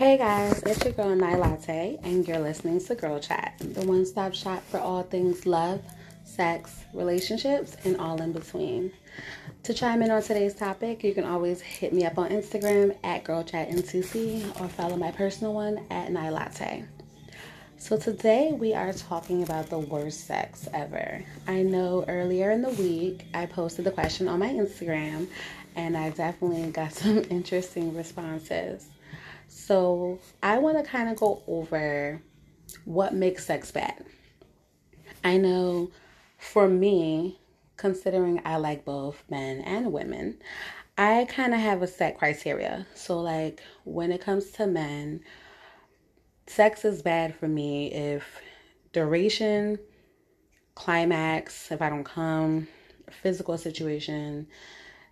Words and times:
Hey 0.00 0.16
guys, 0.16 0.62
it's 0.62 0.82
your 0.82 0.94
girl 0.94 1.14
Night 1.14 1.38
Latte, 1.38 1.98
and 2.02 2.26
you're 2.26 2.38
listening 2.38 2.80
to 2.80 2.94
Girl 2.94 3.20
Chat, 3.20 3.56
the 3.58 3.86
one 3.86 4.06
stop 4.06 4.32
shop 4.32 4.62
for 4.70 4.80
all 4.80 5.02
things 5.02 5.44
love, 5.44 5.82
sex, 6.24 6.84
relationships, 6.94 7.76
and 7.84 7.98
all 7.98 8.18
in 8.22 8.32
between. 8.32 8.92
To 9.64 9.74
chime 9.74 10.02
in 10.02 10.10
on 10.10 10.22
today's 10.22 10.54
topic, 10.54 11.04
you 11.04 11.12
can 11.12 11.24
always 11.24 11.60
hit 11.60 11.92
me 11.92 12.06
up 12.06 12.16
on 12.16 12.30
Instagram 12.30 12.96
at 13.04 13.24
GirlChatNCC 13.24 14.58
or 14.58 14.68
follow 14.70 14.96
my 14.96 15.10
personal 15.10 15.52
one 15.52 15.84
at 15.90 16.10
Night 16.10 16.30
Latte. 16.30 16.84
So 17.76 17.98
today 17.98 18.52
we 18.58 18.72
are 18.72 18.94
talking 18.94 19.42
about 19.42 19.68
the 19.68 19.80
worst 19.80 20.26
sex 20.26 20.66
ever. 20.72 21.22
I 21.46 21.60
know 21.60 22.06
earlier 22.08 22.52
in 22.52 22.62
the 22.62 22.70
week 22.70 23.26
I 23.34 23.44
posted 23.44 23.84
the 23.84 23.90
question 23.90 24.28
on 24.28 24.38
my 24.38 24.48
Instagram 24.48 25.28
and 25.76 25.94
I 25.94 26.08
definitely 26.08 26.70
got 26.70 26.92
some 26.94 27.18
interesting 27.28 27.94
responses. 27.94 28.86
So 29.50 30.20
I 30.44 30.58
want 30.58 30.78
to 30.78 30.88
kind 30.88 31.08
of 31.08 31.16
go 31.16 31.42
over 31.48 32.22
what 32.84 33.14
makes 33.14 33.44
sex 33.44 33.72
bad. 33.72 34.04
I 35.24 35.38
know 35.38 35.90
for 36.38 36.68
me, 36.68 37.40
considering 37.76 38.40
I 38.44 38.56
like 38.56 38.84
both 38.84 39.24
men 39.28 39.60
and 39.62 39.92
women, 39.92 40.38
I 40.96 41.26
kind 41.28 41.52
of 41.52 41.58
have 41.58 41.82
a 41.82 41.88
set 41.88 42.16
criteria. 42.16 42.86
So, 42.94 43.20
like, 43.20 43.60
when 43.84 44.12
it 44.12 44.20
comes 44.20 44.52
to 44.52 44.68
men, 44.68 45.20
sex 46.46 46.84
is 46.84 47.02
bad 47.02 47.34
for 47.34 47.48
me 47.48 47.92
if 47.92 48.40
duration, 48.92 49.80
climax, 50.76 51.72
if 51.72 51.82
I 51.82 51.90
don't 51.90 52.04
come, 52.04 52.68
physical 53.10 53.58
situation, 53.58 54.46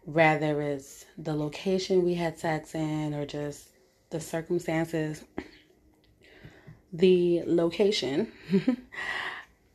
whether 0.04 0.62
it's 0.62 1.06
the 1.16 1.34
location 1.34 2.04
we 2.04 2.14
had 2.14 2.38
sex 2.38 2.76
in 2.76 3.14
or 3.14 3.26
just 3.26 3.67
the 4.10 4.20
circumstances, 4.20 5.24
the 6.92 7.42
location 7.46 8.32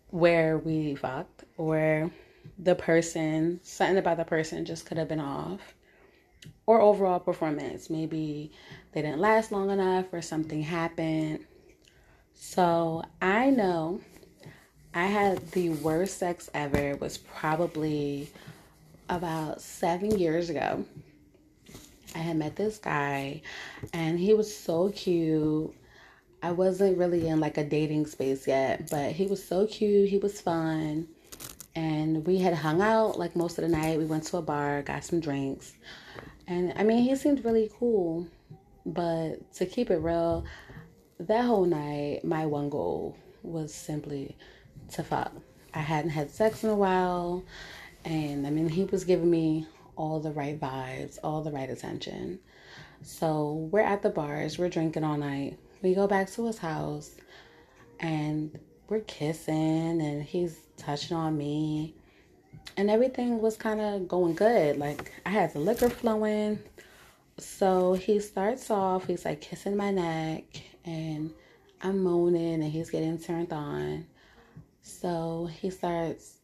where 0.09 0.58
we 0.58 0.95
fucked, 0.95 1.44
or 1.58 2.12
the 2.58 2.76
person, 2.76 3.59
something 3.64 3.98
about 3.98 4.17
the 4.17 4.26
person 4.26 4.66
just 4.66 4.86
could 4.86 4.98
have 4.98 5.08
been 5.08 5.20
off, 5.20 5.76
or 6.66 6.81
overall 6.81 7.20
performance. 7.20 7.89
Maybe 7.89 8.52
they 8.92 9.02
didn't 9.02 9.20
last 9.20 9.52
long 9.52 9.70
enough, 9.70 10.06
or 10.11 10.22
something 10.22 10.61
happened. 10.61 11.45
So 12.34 13.04
I 13.22 13.50
know 13.50 14.02
I 14.94 15.06
had 15.06 15.52
the 15.52 15.70
worst 15.70 16.17
sex 16.17 16.50
ever. 16.54 16.78
It 16.78 17.02
was 17.02 17.17
probably 17.17 18.30
about 19.09 19.61
seven 19.61 20.17
years 20.17 20.50
ago. 20.50 20.86
I 22.16 22.19
had 22.19 22.38
met 22.38 22.56
this 22.56 22.78
guy 22.78 23.42
and 23.94 24.19
he 24.19 24.33
was 24.33 24.56
so 24.56 24.89
cute. 24.89 25.73
I 26.42 26.52
wasn't 26.52 26.97
really 26.97 27.28
in 27.28 27.39
like 27.39 27.58
a 27.58 27.64
dating 27.64 28.05
space 28.08 28.47
yet, 28.47 28.89
but 28.89 29.14
he 29.14 29.25
was 29.25 29.44
so 29.44 29.66
cute. 29.66 30.09
He 30.09 30.17
was 30.17 30.42
fun. 30.42 31.08
And 31.75 32.25
we 32.28 32.38
had 32.38 32.53
hung 32.53 32.81
out 32.81 33.17
like 33.17 33.36
most 33.36 33.58
of 33.58 33.64
the 33.64 33.70
night. 33.70 33.97
We 33.97 34.05
went 34.05 34.25
to 34.25 34.38
a 34.38 34.42
bar, 34.42 34.81
got 34.83 35.03
some 35.03 35.20
drinks. 35.20 35.73
And 36.47 36.73
I 36.75 36.83
mean, 36.83 37.03
he 37.03 37.16
seemed 37.16 37.44
really 37.44 37.72
cool. 37.80 38.27
But 38.86 39.53
to 39.55 39.66
keep 39.66 39.89
it 39.89 39.98
real, 39.98 40.45
that 41.20 41.45
whole 41.45 41.66
night, 41.66 42.23
my 42.23 42.45
one 42.45 42.70
goal 42.70 43.17
was 43.42 43.73
simply 43.73 44.36
to 44.92 45.03
fuck. 45.03 45.31
I 45.73 45.80
hadn't 45.80 46.11
had 46.11 46.30
sex 46.30 46.64
in 46.64 46.70
a 46.70 46.75
while. 46.75 47.44
And 48.05 48.45
I 48.45 48.50
mean, 48.50 48.67
he 48.70 48.83
was 48.83 49.05
giving 49.05 49.31
me 49.31 49.66
all 49.95 50.19
the 50.19 50.31
right 50.31 50.59
vibes, 50.59 51.17
all 51.23 51.41
the 51.41 51.52
right 51.52 51.69
attention. 51.69 52.39
So 53.02 53.67
we're 53.72 53.81
at 53.81 54.02
the 54.02 54.09
bars, 54.09 54.58
we're 54.58 54.69
drinking 54.69 55.03
all 55.03 55.17
night. 55.17 55.58
We 55.81 55.94
go 55.94 56.08
back 56.08 56.31
to 56.31 56.47
his 56.47 56.58
house 56.58 57.11
and 57.99 58.58
we're 58.88 59.02
kissing 59.02 60.02
and 60.02 60.23
he's 60.23 60.58
touching 60.77 61.16
on 61.17 61.38
me. 61.38 61.95
And 62.77 62.89
everything 62.89 63.42
was 63.42 63.58
kind 63.58 63.82
of 63.82 64.08
going 64.08 64.36
good. 64.36 64.77
Like 64.77 65.11
I 65.26 65.30
had 65.30 65.53
the 65.53 65.59
liquor 65.59 65.89
flowing. 65.89 66.59
So 67.37 67.93
he 67.93 68.20
starts 68.20 68.70
off, 68.70 69.08
he's 69.08 69.26
like 69.26 69.42
kissing 69.42 69.76
my 69.76 69.92
neck 69.92 70.43
and 70.86 71.33
I'm 71.82 72.03
moaning 72.03 72.61
and 72.61 72.71
he's 72.71 72.89
getting 72.89 73.17
turned 73.17 73.52
on. 73.52 74.05
So 74.82 75.49
he 75.59 75.70
starts 75.70 76.37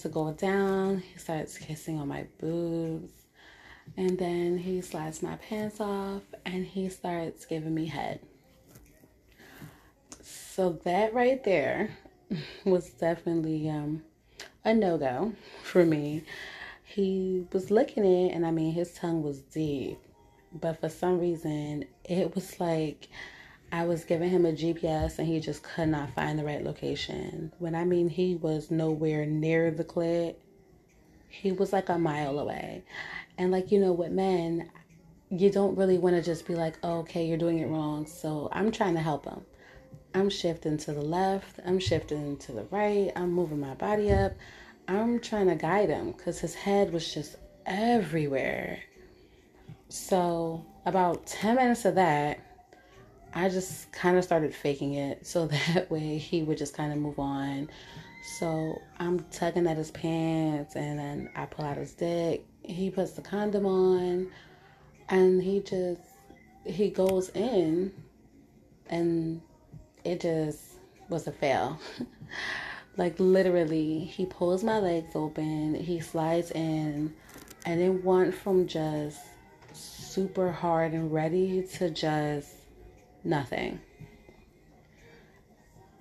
to 0.00 0.08
go 0.08 0.32
down. 0.32 0.98
He 0.98 1.18
starts 1.18 1.58
kissing 1.58 1.98
on 1.98 2.08
my 2.08 2.26
boobs. 2.40 3.12
And 3.96 4.18
then 4.18 4.58
he 4.58 4.80
slides 4.80 5.22
my 5.22 5.36
pants 5.36 5.80
off 5.80 6.22
and 6.44 6.64
he 6.64 6.88
starts 6.88 7.46
giving 7.46 7.74
me 7.74 7.86
head. 7.86 8.20
So 10.22 10.72
that 10.84 11.14
right 11.14 11.42
there 11.42 11.96
was 12.64 12.90
definitely 12.90 13.68
um, 13.68 14.02
a 14.64 14.74
no 14.74 14.98
go 14.98 15.32
for 15.62 15.84
me. 15.84 16.24
He 16.84 17.46
was 17.52 17.70
licking 17.70 18.04
it, 18.04 18.34
and 18.34 18.46
I 18.46 18.50
mean, 18.50 18.72
his 18.72 18.92
tongue 18.94 19.22
was 19.22 19.40
deep, 19.40 19.98
but 20.52 20.80
for 20.80 20.88
some 20.88 21.20
reason, 21.20 21.84
it 22.04 22.34
was 22.34 22.58
like 22.58 23.08
I 23.70 23.84
was 23.84 24.04
giving 24.04 24.30
him 24.30 24.46
a 24.46 24.52
GPS 24.52 25.18
and 25.18 25.28
he 25.28 25.40
just 25.40 25.62
could 25.62 25.88
not 25.88 26.14
find 26.14 26.38
the 26.38 26.44
right 26.44 26.64
location. 26.64 27.52
When 27.58 27.74
I 27.74 27.84
mean 27.84 28.08
he 28.08 28.34
was 28.34 28.70
nowhere 28.70 29.26
near 29.26 29.70
the 29.70 29.84
clit, 29.84 30.36
he 31.28 31.52
was 31.52 31.72
like 31.72 31.88
a 31.88 31.98
mile 31.98 32.38
away. 32.38 32.84
And 33.36 33.52
like, 33.52 33.70
you 33.70 33.78
know, 33.78 33.92
with 33.92 34.10
men, 34.10 34.70
you 35.30 35.50
don't 35.50 35.76
really 35.76 35.98
want 35.98 36.16
to 36.16 36.22
just 36.22 36.46
be 36.46 36.54
like, 36.54 36.78
oh, 36.82 37.00
okay, 37.00 37.26
you're 37.26 37.36
doing 37.36 37.58
it 37.58 37.66
wrong. 37.66 38.06
So 38.06 38.48
I'm 38.52 38.72
trying 38.72 38.94
to 38.94 39.02
help 39.02 39.26
him. 39.26 39.42
I'm 40.14 40.30
shifting 40.30 40.78
to 40.78 40.92
the 40.92 41.02
left, 41.02 41.60
I'm 41.66 41.78
shifting 41.78 42.38
to 42.38 42.52
the 42.52 42.64
right, 42.70 43.12
I'm 43.14 43.30
moving 43.30 43.60
my 43.60 43.74
body 43.74 44.10
up. 44.10 44.32
I'm 44.88 45.20
trying 45.20 45.48
to 45.48 45.54
guide 45.54 45.90
him 45.90 46.12
because 46.12 46.38
his 46.40 46.54
head 46.54 46.94
was 46.94 47.12
just 47.12 47.36
everywhere. 47.66 48.80
So, 49.90 50.64
about 50.86 51.26
10 51.26 51.56
minutes 51.56 51.84
of 51.84 51.96
that, 51.96 52.40
I 53.34 53.48
just 53.48 53.90
kind 53.92 54.16
of 54.16 54.24
started 54.24 54.54
faking 54.54 54.94
it 54.94 55.26
so 55.26 55.46
that 55.46 55.90
way 55.90 56.18
he 56.18 56.42
would 56.42 56.58
just 56.58 56.74
kind 56.74 56.92
of 56.92 56.98
move 56.98 57.18
on. 57.18 57.68
So 58.38 58.80
I'm 58.98 59.20
tugging 59.30 59.66
at 59.66 59.76
his 59.76 59.90
pants 59.90 60.76
and 60.76 60.98
then 60.98 61.30
I 61.34 61.46
pull 61.46 61.64
out 61.64 61.76
his 61.76 61.92
dick. 61.92 62.44
He 62.62 62.90
puts 62.90 63.12
the 63.12 63.22
condom 63.22 63.64
on 63.64 64.30
and 65.08 65.42
he 65.42 65.60
just 65.60 66.00
he 66.64 66.90
goes 66.90 67.30
in 67.30 67.92
and 68.90 69.40
it 70.04 70.20
just 70.20 70.60
was 71.08 71.26
a 71.26 71.32
fail. 71.32 71.80
like 72.96 73.14
literally 73.18 74.00
he 74.00 74.26
pulls 74.26 74.62
my 74.62 74.78
legs 74.78 75.12
open, 75.14 75.74
he 75.74 76.00
slides 76.00 76.50
in 76.50 77.14
and 77.64 77.80
it 77.80 78.04
went 78.04 78.34
from 78.34 78.66
just 78.66 79.20
super 79.72 80.50
hard 80.50 80.92
and 80.92 81.12
ready 81.12 81.62
to 81.62 81.90
just 81.90 82.57
nothing. 83.28 83.80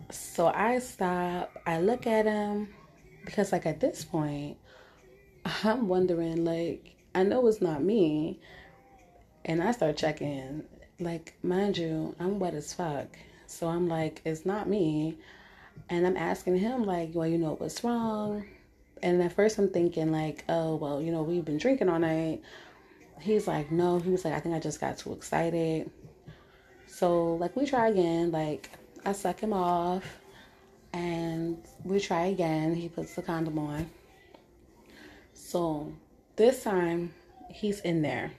So 0.09 0.47
I 0.47 0.79
stop, 0.79 1.51
I 1.65 1.79
look 1.79 2.07
at 2.07 2.25
him 2.25 2.69
because, 3.25 3.51
like, 3.51 3.65
at 3.65 3.79
this 3.79 4.05
point, 4.05 4.57
I'm 5.63 5.87
wondering, 5.87 6.45
like, 6.45 6.95
I 7.13 7.23
know 7.23 7.45
it's 7.47 7.61
not 7.61 7.83
me. 7.83 8.39
And 9.45 9.61
I 9.61 9.71
start 9.71 9.97
checking, 9.97 10.63
like, 10.99 11.33
mind 11.43 11.77
you, 11.77 12.15
I'm 12.19 12.39
wet 12.39 12.53
as 12.53 12.73
fuck. 12.73 13.07
So 13.47 13.67
I'm 13.67 13.87
like, 13.87 14.21
it's 14.25 14.45
not 14.45 14.67
me. 14.67 15.17
And 15.89 16.05
I'm 16.05 16.17
asking 16.17 16.57
him, 16.57 16.83
like, 16.83 17.11
well, 17.13 17.27
you 17.27 17.37
know, 17.37 17.55
what's 17.55 17.83
wrong? 17.83 18.45
And 19.03 19.21
at 19.21 19.33
first 19.33 19.57
I'm 19.57 19.69
thinking, 19.69 20.11
like, 20.11 20.43
oh, 20.49 20.75
well, 20.75 21.01
you 21.01 21.11
know, 21.11 21.23
we've 21.23 21.45
been 21.45 21.57
drinking 21.57 21.89
all 21.89 21.99
night. 21.99 22.41
He's 23.19 23.47
like, 23.47 23.71
no. 23.71 23.99
He 23.99 24.09
was 24.09 24.25
like, 24.25 24.33
I 24.33 24.39
think 24.39 24.55
I 24.55 24.59
just 24.59 24.79
got 24.81 24.97
too 24.97 25.13
excited. 25.13 25.89
So, 26.97 27.35
like, 27.35 27.55
we 27.55 27.67
try 27.67 27.89
again. 27.89 28.31
Like, 28.31 28.71
I 29.05 29.11
suck 29.11 29.39
him 29.39 29.53
off 29.53 30.03
and 30.93 31.63
we 31.83 31.99
try 31.99 32.25
again. 32.25 32.73
He 32.73 32.89
puts 32.89 33.13
the 33.13 33.21
condom 33.21 33.59
on. 33.59 33.87
So, 35.31 35.93
this 36.37 36.63
time 36.63 37.13
he's 37.51 37.81
in 37.81 38.01
there 38.01 38.31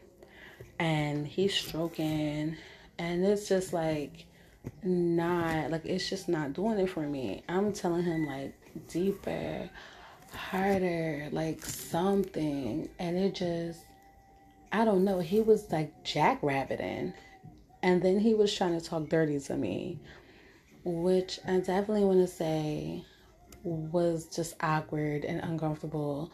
and 0.81 1.25
he's 1.25 1.55
stroking, 1.55 2.56
and 2.99 3.25
it's 3.25 3.49
just 3.49 3.73
like 3.73 4.27
not 4.83 5.71
like 5.71 5.85
it's 5.85 6.11
just 6.11 6.29
not 6.29 6.53
doing 6.53 6.81
it 6.81 6.91
for 6.91 7.06
me. 7.06 7.44
I'm 7.49 7.73
telling 7.73 8.03
him, 8.03 8.27
like, 8.27 8.55
deeper, 8.88 9.71
harder, 10.33 11.29
like 11.31 11.65
something, 11.65 12.88
and 12.99 13.17
it 13.17 13.37
just 13.37 13.83
I 14.73 14.85
don't 14.85 15.05
know. 15.05 15.21
He 15.21 15.38
was 15.38 15.71
like 15.71 16.05
jackrabbiting 16.05 17.12
and 17.83 18.03
then 18.03 18.19
he 18.19 18.35
was 18.35 18.55
trying 18.55 18.79
to 18.79 18.85
talk 18.85 19.09
dirty 19.09 19.39
to 19.41 19.57
me, 19.57 19.99
which 20.85 21.39
I 21.47 21.59
definitely 21.59 22.05
want 22.05 22.21
to 22.21 22.27
say 22.27 23.05
was 23.63 24.27
just 24.27 24.55
awkward 24.61 25.25
and 25.25 25.41
uncomfortable 25.41 26.33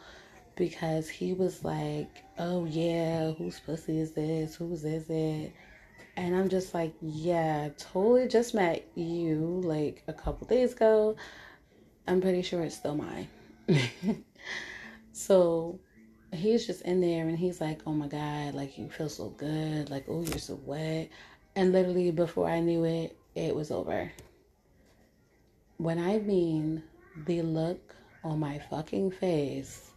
because 0.55 1.09
he 1.09 1.33
was 1.33 1.63
like, 1.63 2.23
Oh, 2.37 2.65
yeah, 2.65 3.31
whose 3.31 3.59
pussy 3.59 3.99
is 3.99 4.11
this? 4.11 4.55
Whose 4.55 4.85
is 4.85 5.09
it? 5.09 5.53
And 6.17 6.35
I'm 6.35 6.47
just 6.47 6.73
like, 6.73 6.93
yeah, 7.01 7.69
totally 7.77 8.27
just 8.27 8.53
met 8.53 8.87
you 8.95 9.61
like 9.63 10.03
a 10.07 10.13
couple 10.13 10.47
days 10.47 10.73
ago. 10.73 11.17
I'm 12.07 12.21
pretty 12.21 12.41
sure 12.41 12.61
it's 12.61 12.75
still 12.75 12.95
mine. 12.95 13.27
so 15.11 15.79
he's 16.31 16.65
just 16.65 16.83
in 16.83 17.01
there 17.01 17.27
and 17.27 17.37
he's 17.37 17.59
like, 17.59 17.81
oh 17.85 17.91
my 17.91 18.07
God, 18.07 18.53
like 18.53 18.77
you 18.77 18.89
feel 18.89 19.09
so 19.09 19.29
good. 19.29 19.89
Like, 19.89 20.05
oh, 20.07 20.23
you're 20.23 20.37
so 20.37 20.59
wet. 20.63 21.09
And 21.55 21.71
literally 21.71 22.11
before 22.11 22.49
I 22.49 22.59
knew 22.59 22.83
it, 22.83 23.15
it 23.33 23.55
was 23.55 23.71
over. 23.71 24.11
When 25.77 25.99
I 25.99 26.19
mean 26.19 26.83
the 27.25 27.41
look 27.41 27.95
on 28.23 28.39
my 28.39 28.59
fucking 28.69 29.11
face, 29.11 29.91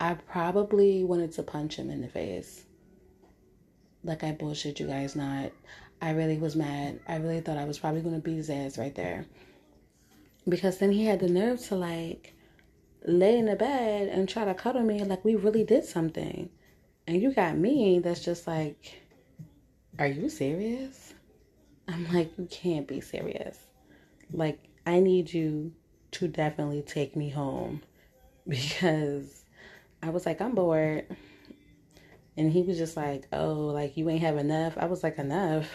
I 0.00 0.14
probably 0.14 1.04
wanted 1.04 1.32
to 1.32 1.42
punch 1.42 1.76
him 1.76 1.90
in 1.90 2.00
the 2.00 2.08
face. 2.08 2.64
Like 4.02 4.24
I 4.24 4.32
bullshit 4.32 4.80
you 4.80 4.88
guys 4.88 5.14
not. 5.14 5.52
I 6.00 6.10
really 6.10 6.38
was 6.38 6.56
mad. 6.56 6.98
I 7.06 7.16
really 7.16 7.40
thought 7.40 7.58
I 7.58 7.64
was 7.64 7.78
probably 7.78 8.00
gonna 8.00 8.18
beat 8.18 8.36
his 8.36 8.50
ass 8.50 8.78
right 8.78 8.94
there. 8.94 9.26
Because 10.48 10.78
then 10.78 10.90
he 10.90 11.04
had 11.04 11.20
the 11.20 11.28
nerve 11.28 11.60
to 11.66 11.76
like 11.76 12.34
lay 13.04 13.38
in 13.38 13.46
the 13.46 13.54
bed 13.54 14.08
and 14.08 14.28
try 14.28 14.44
to 14.44 14.54
cuddle 14.54 14.82
me 14.82 15.04
like 15.04 15.24
we 15.24 15.36
really 15.36 15.62
did 15.62 15.84
something. 15.84 16.50
And 17.06 17.22
you 17.22 17.32
got 17.32 17.56
me 17.56 18.00
that's 18.00 18.24
just 18.24 18.48
like, 18.48 19.01
are 19.98 20.06
you 20.06 20.28
serious? 20.28 21.14
I'm 21.88 22.10
like, 22.12 22.36
you 22.38 22.46
can't 22.50 22.86
be 22.86 23.00
serious. 23.00 23.58
Like, 24.32 24.58
I 24.86 25.00
need 25.00 25.32
you 25.32 25.72
to 26.12 26.28
definitely 26.28 26.82
take 26.82 27.16
me 27.16 27.28
home 27.28 27.82
because 28.48 29.44
I 30.02 30.10
was 30.10 30.26
like, 30.26 30.40
I'm 30.40 30.54
bored. 30.54 31.06
And 32.36 32.50
he 32.50 32.62
was 32.62 32.78
just 32.78 32.96
like, 32.96 33.28
oh, 33.32 33.52
like, 33.52 33.96
you 33.96 34.08
ain't 34.08 34.22
have 34.22 34.38
enough. 34.38 34.74
I 34.78 34.86
was 34.86 35.02
like, 35.02 35.18
enough. 35.18 35.68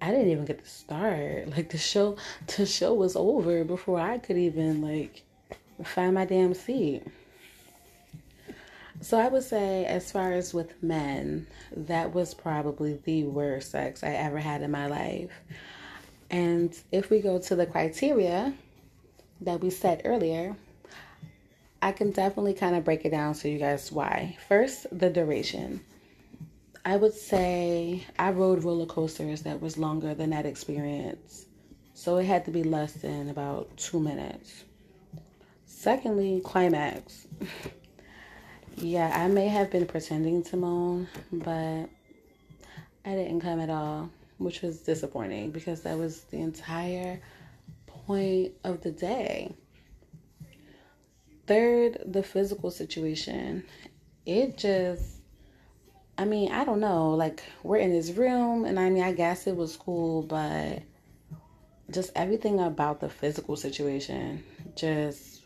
I 0.00 0.10
didn't 0.10 0.30
even 0.30 0.44
get 0.44 0.62
to 0.62 0.70
start. 0.70 1.48
Like 1.56 1.70
the 1.70 1.78
show 1.78 2.16
the 2.56 2.66
show 2.66 2.92
was 2.92 3.16
over 3.16 3.64
before 3.64 3.98
I 3.98 4.18
could 4.18 4.36
even 4.36 4.82
like 4.82 5.22
find 5.82 6.14
my 6.14 6.26
damn 6.26 6.52
seat. 6.52 7.02
So 9.00 9.18
I 9.18 9.28
would 9.28 9.42
say, 9.42 9.84
as 9.84 10.10
far 10.10 10.32
as 10.32 10.54
with 10.54 10.82
men, 10.82 11.46
that 11.76 12.14
was 12.14 12.34
probably 12.34 12.98
the 13.04 13.24
worst 13.24 13.70
sex 13.70 14.02
I 14.02 14.10
ever 14.10 14.38
had 14.38 14.62
in 14.62 14.70
my 14.70 14.86
life. 14.86 15.30
And 16.30 16.76
if 16.90 17.10
we 17.10 17.20
go 17.20 17.38
to 17.38 17.54
the 17.54 17.66
criteria 17.66 18.54
that 19.42 19.60
we 19.60 19.70
set 19.70 20.02
earlier, 20.04 20.56
I 21.82 21.92
can 21.92 22.10
definitely 22.10 22.54
kind 22.54 22.74
of 22.74 22.84
break 22.84 23.04
it 23.04 23.10
down 23.10 23.34
so 23.34 23.48
you 23.48 23.58
guys 23.58 23.92
why. 23.92 24.36
First, 24.48 24.86
the 24.90 25.10
duration. 25.10 25.80
I 26.84 26.96
would 26.96 27.14
say 27.14 28.04
I 28.18 28.30
rode 28.30 28.64
roller 28.64 28.86
coasters 28.86 29.42
that 29.42 29.60
was 29.60 29.76
longer 29.76 30.14
than 30.14 30.30
that 30.30 30.46
experience. 30.46 31.46
So 31.94 32.16
it 32.16 32.24
had 32.24 32.44
to 32.46 32.50
be 32.50 32.62
less 32.62 32.92
than 32.92 33.28
about 33.28 33.76
two 33.76 34.00
minutes. 34.00 34.64
Secondly, 35.66 36.40
climax. 36.44 37.26
yeah, 38.76 39.10
I 39.14 39.28
may 39.28 39.48
have 39.48 39.70
been 39.70 39.86
pretending 39.86 40.42
to 40.44 40.56
moan, 40.56 41.08
but 41.32 41.88
I 43.04 43.14
didn't 43.14 43.40
come 43.40 43.60
at 43.60 43.70
all, 43.70 44.10
which 44.38 44.62
was 44.62 44.80
disappointing 44.80 45.50
because 45.50 45.82
that 45.82 45.96
was 45.96 46.22
the 46.24 46.38
entire 46.38 47.20
point 47.86 48.52
of 48.64 48.82
the 48.82 48.90
day. 48.90 49.54
Third, 51.46 52.02
the 52.04 52.22
physical 52.22 52.70
situation. 52.70 53.64
It 54.26 54.58
just, 54.58 55.20
I 56.18 56.24
mean, 56.24 56.52
I 56.52 56.64
don't 56.64 56.80
know. 56.80 57.10
Like, 57.10 57.42
we're 57.62 57.76
in 57.78 57.92
this 57.92 58.10
room, 58.10 58.64
and 58.64 58.78
I 58.78 58.90
mean, 58.90 59.04
I 59.04 59.12
guess 59.12 59.46
it 59.46 59.56
was 59.56 59.76
cool, 59.76 60.22
but 60.22 60.82
just 61.90 62.10
everything 62.16 62.60
about 62.60 63.00
the 63.00 63.08
physical 63.08 63.56
situation 63.56 64.42
just 64.74 65.42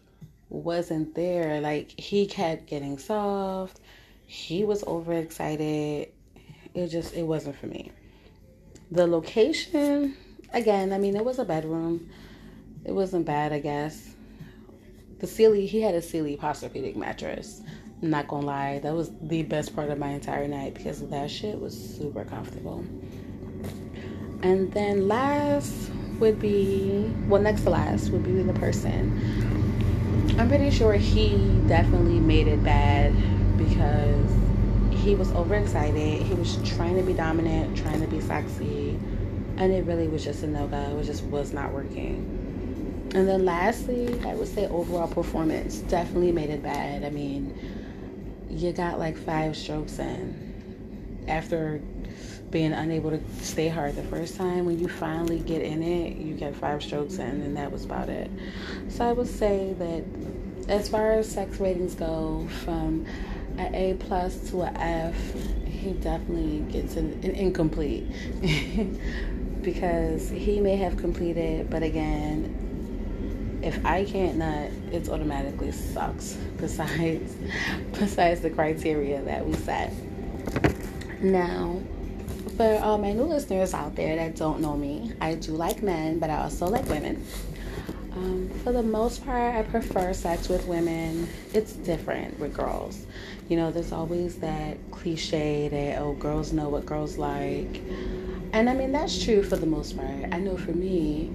wasn't 0.50 1.14
there. 1.14 1.60
Like 1.60 1.98
he 1.98 2.26
kept 2.26 2.66
getting 2.66 2.98
soft. 2.98 3.80
He 4.26 4.64
was 4.64 4.84
overexcited. 4.84 6.08
It 6.74 6.88
just 6.88 7.14
it 7.14 7.22
wasn't 7.22 7.56
for 7.56 7.66
me. 7.66 7.92
The 8.90 9.06
location, 9.06 10.16
again, 10.52 10.92
I 10.92 10.98
mean 10.98 11.16
it 11.16 11.24
was 11.24 11.38
a 11.38 11.44
bedroom. 11.44 12.10
It 12.84 12.92
wasn't 12.92 13.26
bad, 13.26 13.52
I 13.52 13.60
guess. 13.60 14.14
The 15.18 15.26
Sealy, 15.26 15.66
he 15.66 15.82
had 15.82 15.94
a 15.94 16.02
Sealy 16.02 16.36
Posturepedic 16.36 16.96
mattress. 16.96 17.62
I'm 18.02 18.08
not 18.08 18.26
gonna 18.26 18.46
lie, 18.46 18.78
that 18.78 18.94
was 18.94 19.10
the 19.20 19.42
best 19.42 19.76
part 19.76 19.90
of 19.90 19.98
my 19.98 20.08
entire 20.08 20.48
night 20.48 20.74
because 20.74 21.06
that 21.08 21.30
shit 21.30 21.60
was 21.60 21.76
super 21.76 22.24
comfortable. 22.24 22.84
And 24.42 24.72
then 24.72 25.06
last 25.06 25.90
would 26.18 26.40
be, 26.40 27.12
well, 27.28 27.42
next 27.42 27.62
to 27.62 27.70
last 27.70 28.08
would 28.08 28.24
be 28.24 28.42
the 28.42 28.54
person 28.54 29.59
I'm 30.40 30.48
pretty 30.48 30.70
sure 30.70 30.94
he 30.94 31.36
definitely 31.68 32.18
made 32.18 32.48
it 32.48 32.64
bad 32.64 33.12
because 33.58 34.32
he 34.90 35.14
was 35.14 35.30
overexcited. 35.32 36.22
He 36.22 36.32
was 36.32 36.56
trying 36.64 36.96
to 36.96 37.02
be 37.02 37.12
dominant, 37.12 37.76
trying 37.76 38.00
to 38.00 38.06
be 38.06 38.22
sexy, 38.22 38.98
and 39.58 39.70
it 39.70 39.84
really 39.84 40.08
was 40.08 40.24
just 40.24 40.42
a 40.42 40.46
no 40.46 40.66
go. 40.66 40.98
It 40.98 41.04
just 41.04 41.24
was 41.24 41.52
not 41.52 41.74
working. 41.74 43.10
And 43.14 43.28
then 43.28 43.44
lastly, 43.44 44.18
I 44.24 44.34
would 44.34 44.48
say 44.48 44.66
overall 44.68 45.08
performance 45.08 45.80
definitely 45.80 46.32
made 46.32 46.48
it 46.48 46.62
bad. 46.62 47.04
I 47.04 47.10
mean, 47.10 47.54
you 48.48 48.72
got 48.72 48.98
like 48.98 49.18
five 49.18 49.54
strokes 49.54 49.98
in 49.98 51.26
after 51.28 51.82
being 52.50 52.72
unable 52.72 53.10
to 53.10 53.20
stay 53.40 53.68
hard 53.68 53.96
the 53.96 54.02
first 54.04 54.36
time. 54.36 54.64
When 54.64 54.78
you 54.78 54.88
finally 54.88 55.38
get 55.38 55.62
in 55.62 55.82
it, 55.82 56.16
you 56.16 56.34
get 56.34 56.54
five 56.54 56.82
strokes 56.82 57.16
in, 57.16 57.42
and 57.42 57.56
that 57.56 57.70
was 57.70 57.84
about 57.84 58.08
it. 58.08 58.30
So 58.88 59.08
I 59.08 59.12
would 59.12 59.28
say 59.28 59.74
that 59.78 60.04
as 60.68 60.88
far 60.88 61.12
as 61.12 61.30
sex 61.30 61.60
ratings 61.60 61.94
go, 61.94 62.46
from 62.64 63.06
an 63.58 63.74
A 63.74 63.94
plus 63.94 64.50
to 64.50 64.62
an 64.62 64.76
F, 64.76 65.16
he 65.66 65.92
definitely 65.92 66.60
gets 66.72 66.96
an, 66.96 67.12
an 67.22 67.30
incomplete 67.32 68.06
because 69.62 70.28
he 70.30 70.60
may 70.60 70.76
have 70.76 70.96
completed, 70.96 71.70
but 71.70 71.82
again, 71.82 72.56
if 73.62 73.84
I 73.84 74.04
can't 74.04 74.38
nut, 74.38 74.70
it 74.92 75.08
automatically 75.08 75.72
sucks. 75.72 76.32
Besides, 76.60 77.36
besides 77.98 78.42
the 78.42 78.50
criteria 78.50 79.22
that 79.22 79.46
we 79.46 79.54
set. 79.54 79.94
Now, 81.22 81.80
for 82.56 82.78
all 82.82 82.98
my 82.98 83.12
new 83.12 83.24
listeners 83.24 83.74
out 83.74 83.96
there 83.96 84.16
that 84.16 84.36
don't 84.36 84.60
know 84.60 84.76
me, 84.76 85.12
I 85.20 85.34
do 85.34 85.52
like 85.52 85.82
men, 85.82 86.18
but 86.18 86.30
I 86.30 86.42
also 86.42 86.66
like 86.66 86.86
women. 86.86 87.24
Um, 88.12 88.50
for 88.64 88.72
the 88.72 88.82
most 88.82 89.24
part, 89.24 89.54
I 89.54 89.62
prefer 89.62 90.12
sex 90.12 90.48
with 90.48 90.66
women. 90.66 91.28
It's 91.54 91.72
different 91.74 92.38
with 92.38 92.54
girls. 92.54 93.06
You 93.48 93.56
know, 93.56 93.70
there's 93.70 93.92
always 93.92 94.36
that 94.36 94.78
cliche 94.90 95.68
that, 95.68 96.00
oh, 96.00 96.14
girls 96.14 96.52
know 96.52 96.68
what 96.68 96.86
girls 96.86 97.18
like. 97.18 97.82
And 98.52 98.68
I 98.68 98.74
mean, 98.74 98.92
that's 98.92 99.22
true 99.22 99.42
for 99.42 99.56
the 99.56 99.66
most 99.66 99.96
part. 99.96 100.32
I 100.32 100.38
know 100.38 100.56
for 100.56 100.72
me, 100.72 101.30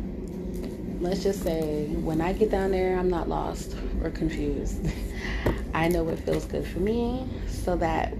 let's 0.99 1.23
just 1.23 1.43
say 1.43 1.87
when 1.87 2.19
I 2.21 2.33
get 2.33 2.51
down 2.51 2.71
there, 2.71 2.97
I'm 2.97 3.09
not 3.09 3.29
lost 3.29 3.75
or 4.03 4.09
confused. 4.09 4.85
I 5.73 5.87
know 5.87 6.03
what 6.03 6.19
feels 6.19 6.45
good 6.45 6.65
for 6.65 6.79
me, 6.79 7.27
so 7.47 7.75
that 7.77 8.13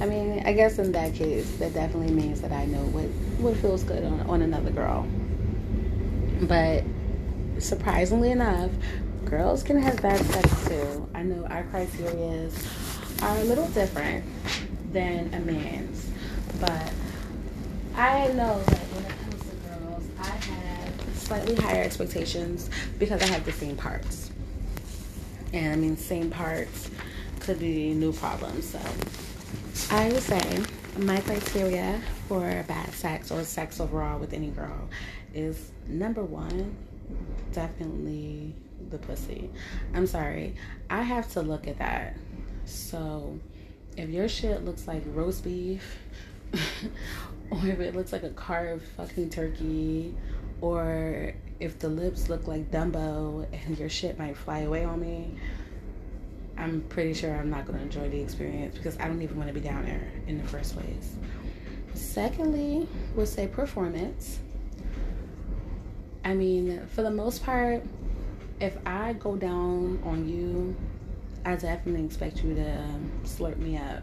I 0.00 0.06
mean, 0.06 0.42
I 0.44 0.52
guess 0.52 0.78
in 0.78 0.92
that 0.92 1.14
case, 1.14 1.50
that 1.56 1.72
definitely 1.72 2.12
means 2.12 2.42
that 2.42 2.52
I 2.52 2.66
know 2.66 2.84
what, 2.86 3.06
what 3.40 3.56
feels 3.56 3.82
good 3.82 4.04
on, 4.04 4.20
on 4.28 4.42
another 4.42 4.70
girl. 4.70 5.06
But 6.42 6.84
surprisingly 7.58 8.30
enough, 8.30 8.70
girls 9.24 9.62
can 9.62 9.80
have 9.80 10.00
bad 10.02 10.20
sex 10.20 10.68
too. 10.68 11.08
I 11.14 11.22
know 11.22 11.46
our 11.46 11.64
criteria 11.64 12.50
are 13.22 13.38
a 13.38 13.44
little 13.44 13.68
different 13.68 14.24
than 14.92 15.32
a 15.32 15.40
man's, 15.40 16.10
but 16.60 16.92
I 17.94 18.28
know 18.28 18.62
that 18.62 18.78
when 18.92 19.04
it 19.04 19.18
comes 19.22 19.42
to 19.48 19.56
girls, 19.68 20.04
I 20.20 20.28
have 20.28 21.16
slightly 21.16 21.54
higher 21.54 21.82
expectations 21.82 22.68
because 22.98 23.22
I 23.22 23.26
have 23.26 23.46
the 23.46 23.52
same 23.52 23.76
parts. 23.76 24.30
And 25.54 25.72
I 25.72 25.76
mean, 25.76 25.96
same 25.96 26.30
parts 26.30 26.90
could 27.40 27.58
be 27.58 27.94
new 27.94 28.12
problems. 28.12 28.68
So 28.68 28.80
I 29.90 30.08
would 30.08 30.22
say 30.22 30.62
my 30.98 31.20
criteria 31.20 32.00
for 32.28 32.64
bad 32.66 32.90
sex 32.92 33.30
or 33.30 33.44
sex 33.44 33.78
overall 33.78 34.18
with 34.18 34.32
any 34.32 34.48
girl 34.48 34.88
is 35.34 35.70
number 35.86 36.22
one, 36.22 36.74
definitely 37.52 38.54
the 38.90 38.98
pussy. 38.98 39.50
I'm 39.94 40.06
sorry. 40.06 40.54
I 40.88 41.02
have 41.02 41.30
to 41.32 41.42
look 41.42 41.66
at 41.68 41.78
that. 41.78 42.16
So 42.64 43.38
if 43.96 44.08
your 44.08 44.28
shit 44.28 44.64
looks 44.64 44.88
like 44.88 45.02
roast 45.06 45.44
beef, 45.44 45.98
or 47.50 47.66
if 47.66 47.78
it 47.78 47.94
looks 47.94 48.12
like 48.12 48.22
a 48.22 48.30
carved 48.30 48.86
fucking 48.96 49.30
turkey, 49.30 50.14
or 50.60 51.34
if 51.60 51.78
the 51.78 51.88
lips 51.88 52.28
look 52.28 52.46
like 52.46 52.70
Dumbo 52.70 53.46
and 53.52 53.78
your 53.78 53.88
shit 53.88 54.18
might 54.18 54.36
fly 54.36 54.60
away 54.60 54.84
on 54.84 55.00
me, 55.00 55.38
I'm 56.66 56.80
pretty 56.88 57.14
sure 57.14 57.32
I'm 57.32 57.48
not 57.48 57.64
going 57.64 57.78
to 57.78 57.84
enjoy 57.84 58.08
the 58.08 58.20
experience 58.20 58.76
because 58.76 58.98
I 58.98 59.06
don't 59.06 59.22
even 59.22 59.36
want 59.36 59.46
to 59.46 59.54
be 59.54 59.60
down 59.60 59.84
there 59.84 60.10
in 60.26 60.36
the 60.36 60.48
first 60.48 60.74
place. 60.74 61.14
Secondly, 61.94 62.88
we'll 63.14 63.24
say 63.24 63.46
performance. 63.46 64.40
I 66.24 66.34
mean, 66.34 66.84
for 66.88 67.02
the 67.02 67.10
most 67.12 67.44
part, 67.44 67.84
if 68.58 68.76
I 68.84 69.12
go 69.12 69.36
down 69.36 70.02
on 70.04 70.28
you, 70.28 70.74
I 71.44 71.54
definitely 71.54 72.04
expect 72.04 72.42
you 72.42 72.56
to 72.56 72.78
um, 72.80 73.12
slurp 73.22 73.58
me 73.58 73.76
up. 73.76 74.02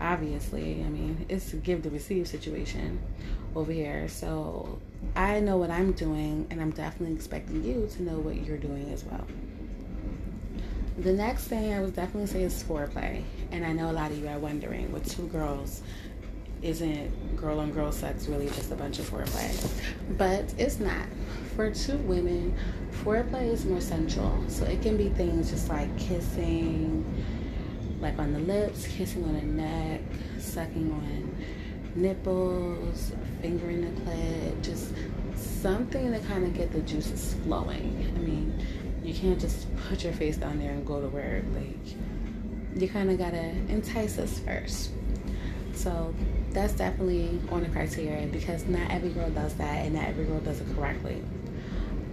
Obviously, 0.00 0.82
I 0.82 0.88
mean, 0.88 1.26
it's 1.28 1.52
a 1.52 1.56
give 1.56 1.82
to 1.82 1.90
receive 1.90 2.26
situation 2.26 3.00
over 3.54 3.70
here. 3.70 4.08
So 4.08 4.80
I 5.14 5.40
know 5.40 5.58
what 5.58 5.70
I'm 5.70 5.92
doing, 5.92 6.46
and 6.48 6.58
I'm 6.58 6.70
definitely 6.70 7.16
expecting 7.16 7.62
you 7.62 7.86
to 7.96 8.02
know 8.02 8.18
what 8.18 8.36
you're 8.36 8.56
doing 8.56 8.90
as 8.94 9.04
well. 9.04 9.26
The 10.98 11.12
next 11.12 11.44
thing 11.44 11.72
I 11.72 11.80
would 11.80 11.96
definitely 11.96 12.26
say 12.26 12.42
is 12.42 12.62
foreplay. 12.62 13.22
And 13.50 13.64
I 13.64 13.72
know 13.72 13.90
a 13.90 13.92
lot 13.92 14.10
of 14.10 14.18
you 14.18 14.28
are 14.28 14.38
wondering 14.38 14.92
with 14.92 15.10
two 15.10 15.26
girls, 15.28 15.82
isn't 16.60 17.36
girl 17.36 17.60
on 17.60 17.72
girl 17.72 17.90
sex 17.90 18.28
really 18.28 18.46
just 18.48 18.70
a 18.70 18.76
bunch 18.76 18.98
of 18.98 19.08
foreplay? 19.08 19.70
But 20.18 20.54
it's 20.58 20.78
not. 20.78 21.06
For 21.56 21.70
two 21.70 21.96
women, 21.98 22.54
foreplay 23.04 23.50
is 23.50 23.64
more 23.64 23.80
central. 23.80 24.44
So 24.48 24.64
it 24.64 24.82
can 24.82 24.96
be 24.96 25.08
things 25.08 25.50
just 25.50 25.68
like 25.68 25.96
kissing, 25.98 27.04
like 28.00 28.18
on 28.18 28.32
the 28.32 28.40
lips, 28.40 28.86
kissing 28.86 29.24
on 29.24 29.34
the 29.34 29.42
neck, 29.42 30.02
sucking 30.38 30.92
on 30.92 31.36
nipples, 31.94 33.12
fingering 33.40 33.82
the 33.82 34.00
clit, 34.02 34.62
just 34.62 34.92
something 35.36 36.12
to 36.12 36.18
kind 36.20 36.44
of 36.44 36.54
get 36.54 36.72
the 36.72 36.80
juices 36.80 37.34
flowing. 37.44 38.12
I 38.14 38.18
mean, 38.18 38.66
you 39.02 39.14
can't 39.14 39.40
just 39.40 39.66
put 39.88 40.04
your 40.04 40.12
face 40.12 40.36
down 40.36 40.58
there 40.58 40.70
and 40.70 40.86
go 40.86 41.00
to 41.00 41.08
work. 41.08 41.44
Like, 41.54 42.80
you 42.80 42.88
kind 42.88 43.10
of 43.10 43.18
gotta 43.18 43.50
entice 43.68 44.18
us 44.18 44.38
first. 44.40 44.90
So 45.74 46.14
that's 46.50 46.74
definitely 46.74 47.40
on 47.50 47.62
the 47.62 47.68
criteria 47.68 48.26
because 48.26 48.66
not 48.66 48.90
every 48.90 49.10
girl 49.10 49.30
does 49.30 49.54
that 49.54 49.84
and 49.84 49.94
not 49.94 50.04
every 50.04 50.24
girl 50.24 50.40
does 50.40 50.60
it 50.60 50.66
correctly. 50.74 51.22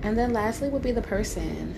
And 0.02 0.18
then 0.18 0.34
lastly 0.34 0.70
would 0.70 0.82
be 0.82 0.92
the 0.92 1.02
person. 1.02 1.76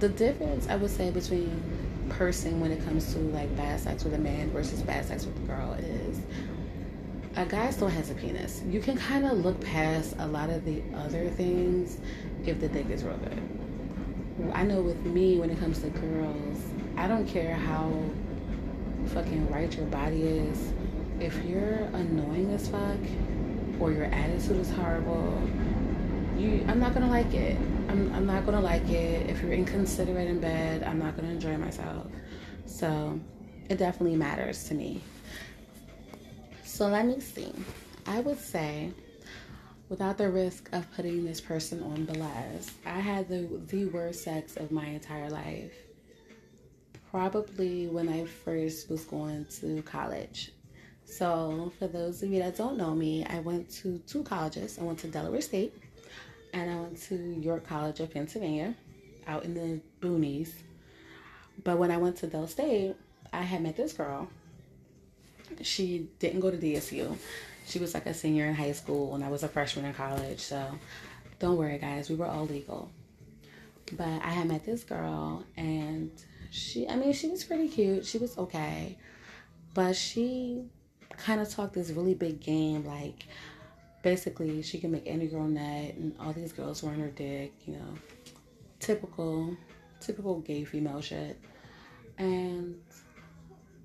The 0.00 0.08
difference 0.08 0.68
I 0.68 0.76
would 0.76 0.90
say 0.90 1.10
between 1.10 1.62
person 2.10 2.60
when 2.60 2.70
it 2.70 2.84
comes 2.84 3.12
to 3.14 3.18
like 3.18 3.54
bad 3.56 3.80
sex 3.80 4.04
with 4.04 4.14
a 4.14 4.18
man 4.18 4.50
versus 4.50 4.82
bad 4.82 5.04
sex 5.06 5.24
with 5.24 5.36
a 5.36 5.46
girl 5.46 5.72
is 5.74 6.20
a 7.36 7.44
guy 7.46 7.70
still 7.70 7.88
has 7.88 8.10
a 8.10 8.14
penis. 8.14 8.62
You 8.68 8.80
can 8.80 8.96
kind 8.96 9.24
of 9.24 9.38
look 9.38 9.60
past 9.60 10.14
a 10.18 10.26
lot 10.26 10.50
of 10.50 10.64
the 10.64 10.82
other 10.94 11.28
things 11.30 11.98
if 12.46 12.60
the 12.60 12.68
dick 12.68 12.90
is 12.90 13.02
real 13.02 13.16
good. 13.16 13.53
I 14.52 14.62
know 14.62 14.80
with 14.80 15.04
me 15.04 15.38
when 15.38 15.50
it 15.50 15.58
comes 15.58 15.80
to 15.80 15.88
girls, 15.90 16.58
I 16.96 17.06
don't 17.06 17.26
care 17.26 17.54
how 17.54 17.92
fucking 19.06 19.50
right 19.50 19.74
your 19.76 19.86
body 19.86 20.22
is. 20.22 20.72
If 21.20 21.44
you're 21.44 21.88
annoying 21.92 22.52
as 22.52 22.68
fuck 22.68 22.98
or 23.80 23.92
your 23.92 24.04
attitude 24.06 24.58
is 24.58 24.70
horrible, 24.70 25.40
you 26.36 26.64
I'm 26.68 26.80
not 26.80 26.94
gonna 26.94 27.10
like 27.10 27.32
it. 27.34 27.56
I'm 27.88 28.12
I'm 28.12 28.26
not 28.26 28.44
gonna 28.44 28.60
like 28.60 28.88
it. 28.90 29.30
If 29.30 29.42
you're 29.42 29.52
inconsiderate 29.52 30.28
in 30.28 30.40
bed, 30.40 30.82
I'm 30.82 30.98
not 30.98 31.16
gonna 31.16 31.30
enjoy 31.30 31.56
myself. 31.56 32.06
So 32.66 33.18
it 33.68 33.78
definitely 33.78 34.16
matters 34.16 34.64
to 34.68 34.74
me. 34.74 35.00
So 36.64 36.88
let 36.88 37.06
me 37.06 37.20
see. 37.20 37.52
I 38.06 38.20
would 38.20 38.38
say 38.38 38.92
without 39.88 40.18
the 40.18 40.30
risk 40.30 40.68
of 40.72 40.90
putting 40.94 41.24
this 41.24 41.40
person 41.40 41.82
on 41.82 42.04
blast, 42.04 42.72
I 42.86 43.00
had 43.00 43.28
the 43.28 43.48
the 43.66 43.86
worst 43.86 44.22
sex 44.22 44.56
of 44.56 44.70
my 44.70 44.86
entire 44.86 45.30
life. 45.30 45.72
Probably 47.10 47.86
when 47.86 48.08
I 48.08 48.24
first 48.24 48.90
was 48.90 49.04
going 49.04 49.46
to 49.60 49.82
college. 49.82 50.52
So, 51.04 51.72
for 51.78 51.86
those 51.86 52.22
of 52.22 52.30
you 52.30 52.40
that 52.40 52.56
don't 52.56 52.76
know 52.76 52.94
me, 52.94 53.24
I 53.26 53.38
went 53.40 53.70
to 53.82 53.98
two 53.98 54.24
colleges. 54.24 54.78
I 54.80 54.82
went 54.82 54.98
to 55.00 55.08
Delaware 55.08 55.42
State 55.42 55.74
and 56.52 56.70
I 56.70 56.76
went 56.76 57.00
to 57.02 57.16
York 57.16 57.66
College 57.66 58.00
of 58.00 58.12
Pennsylvania 58.12 58.74
out 59.26 59.44
in 59.44 59.54
the 59.54 59.80
boonies. 60.00 60.52
But 61.62 61.78
when 61.78 61.90
I 61.90 61.98
went 61.98 62.16
to 62.18 62.26
Del 62.26 62.46
State, 62.46 62.96
I 63.32 63.42
had 63.42 63.62
met 63.62 63.76
this 63.76 63.92
girl. 63.92 64.28
She 65.62 66.08
didn't 66.18 66.40
go 66.40 66.50
to 66.50 66.56
DSU. 66.56 67.16
She 67.66 67.78
was 67.78 67.94
like 67.94 68.06
a 68.06 68.14
senior 68.14 68.46
in 68.46 68.54
high 68.54 68.72
school, 68.72 69.14
and 69.14 69.24
I 69.24 69.28
was 69.28 69.42
a 69.42 69.48
freshman 69.48 69.84
in 69.84 69.94
college. 69.94 70.40
So 70.40 70.78
don't 71.38 71.56
worry, 71.56 71.78
guys, 71.78 72.10
we 72.10 72.16
were 72.16 72.26
all 72.26 72.46
legal. 72.46 72.90
But 73.92 74.08
I 74.22 74.30
had 74.30 74.48
met 74.48 74.64
this 74.64 74.84
girl, 74.84 75.44
and 75.56 76.10
she, 76.50 76.88
I 76.88 76.96
mean, 76.96 77.12
she 77.12 77.28
was 77.28 77.44
pretty 77.44 77.68
cute. 77.68 78.06
She 78.06 78.18
was 78.18 78.36
okay. 78.38 78.96
But 79.74 79.96
she 79.96 80.64
kind 81.16 81.40
of 81.40 81.48
talked 81.48 81.74
this 81.74 81.90
really 81.90 82.14
big 82.14 82.40
game, 82.40 82.84
like, 82.84 83.26
basically 84.04 84.62
she 84.62 84.78
can 84.78 84.92
make 84.92 85.04
any 85.06 85.26
girl 85.26 85.48
nut 85.48 85.94
and 85.94 86.14
all 86.20 86.32
these 86.32 86.52
girls 86.52 86.82
were 86.82 86.90
on 86.90 87.00
her 87.00 87.08
dick 87.08 87.52
you 87.66 87.72
know 87.72 87.94
typical 88.78 89.56
typical 89.98 90.40
gay 90.40 90.62
female 90.62 91.00
shit 91.00 91.40
and 92.18 92.76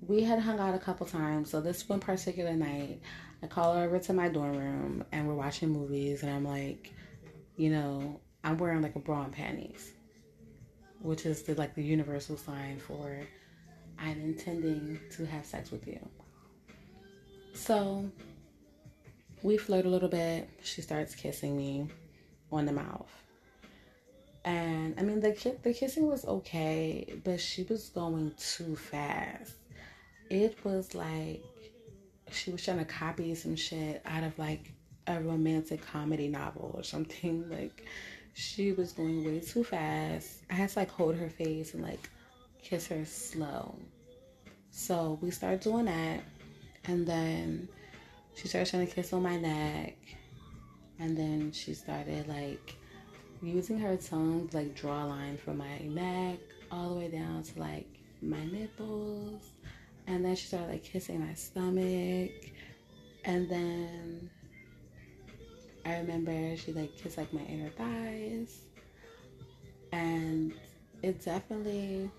we 0.06 0.22
had 0.22 0.38
hung 0.38 0.60
out 0.60 0.74
a 0.74 0.78
couple 0.78 1.06
times 1.06 1.50
so 1.50 1.60
this 1.60 1.88
one 1.88 1.98
particular 1.98 2.52
night 2.52 3.00
i 3.42 3.46
call 3.46 3.74
her 3.74 3.84
over 3.84 3.98
to 3.98 4.12
my 4.12 4.28
dorm 4.28 4.56
room 4.56 5.04
and 5.12 5.26
we're 5.26 5.34
watching 5.34 5.68
movies 5.68 6.22
and 6.22 6.32
i'm 6.32 6.44
like 6.44 6.92
you 7.56 7.70
know 7.70 8.20
i'm 8.44 8.56
wearing 8.58 8.82
like 8.82 8.96
a 8.96 8.98
bra 8.98 9.22
and 9.22 9.32
panties 9.32 9.92
which 11.00 11.26
is 11.26 11.42
the 11.42 11.54
like 11.54 11.74
the 11.74 11.82
universal 11.82 12.36
sign 12.36 12.78
for 12.78 13.20
i'm 13.98 14.20
intending 14.20 14.98
to 15.10 15.24
have 15.24 15.44
sex 15.44 15.70
with 15.70 15.86
you 15.86 16.00
so 17.54 18.10
we 19.42 19.56
flirt 19.56 19.86
a 19.86 19.88
little 19.88 20.08
bit. 20.08 20.48
She 20.62 20.82
starts 20.82 21.14
kissing 21.14 21.56
me 21.56 21.88
on 22.52 22.66
the 22.66 22.72
mouth. 22.72 23.10
And 24.44 24.94
I 24.98 25.02
mean, 25.02 25.20
the 25.20 25.56
the 25.62 25.74
kissing 25.74 26.06
was 26.06 26.24
okay, 26.24 27.14
but 27.24 27.40
she 27.40 27.62
was 27.64 27.90
going 27.90 28.32
too 28.38 28.76
fast. 28.76 29.54
It 30.30 30.58
was 30.64 30.94
like 30.94 31.42
she 32.32 32.50
was 32.50 32.64
trying 32.64 32.78
to 32.78 32.84
copy 32.84 33.34
some 33.34 33.56
shit 33.56 34.02
out 34.06 34.24
of 34.24 34.38
like 34.38 34.72
a 35.06 35.20
romantic 35.20 35.84
comedy 35.84 36.28
novel 36.28 36.72
or 36.74 36.82
something. 36.82 37.44
Like 37.50 37.84
she 38.34 38.72
was 38.72 38.92
going 38.92 39.24
way 39.24 39.40
too 39.40 39.64
fast. 39.64 40.42
I 40.50 40.54
had 40.54 40.68
to 40.70 40.78
like 40.78 40.90
hold 40.90 41.16
her 41.16 41.28
face 41.28 41.74
and 41.74 41.82
like 41.82 42.08
kiss 42.62 42.86
her 42.88 43.04
slow. 43.04 43.74
So 44.70 45.18
we 45.20 45.30
started 45.30 45.60
doing 45.60 45.86
that, 45.86 46.20
and 46.84 47.06
then 47.06 47.68
she 48.34 48.48
started 48.48 48.70
trying 48.70 48.86
to 48.86 48.94
kiss 48.94 49.12
on 49.12 49.22
my 49.22 49.36
neck. 49.36 49.96
And 50.98 51.16
then 51.16 51.50
she 51.52 51.74
started 51.74 52.28
like 52.28 52.76
using 53.42 53.78
her 53.80 53.96
tongue 53.96 54.48
to 54.48 54.56
like 54.58 54.74
draw 54.74 55.04
a 55.04 55.06
line 55.06 55.38
from 55.38 55.58
my 55.58 55.78
neck 55.78 56.38
all 56.70 56.90
the 56.90 56.94
way 56.94 57.08
down 57.08 57.42
to 57.42 57.58
like 57.58 57.88
my 58.22 58.44
nipples. 58.44 59.42
And 60.06 60.24
then 60.24 60.34
she 60.36 60.46
started 60.46 60.70
like 60.70 60.84
kissing 60.84 61.26
my 61.26 61.34
stomach. 61.34 62.32
And 63.24 63.48
then 63.48 64.30
I 65.84 65.98
remember 65.98 66.56
she 66.56 66.72
like 66.72 66.96
kissed 66.96 67.18
like 67.18 67.32
my 67.32 67.42
inner 67.42 67.70
thighs. 67.70 68.60
And 69.92 70.52
it 71.02 71.24
definitely 71.24 72.10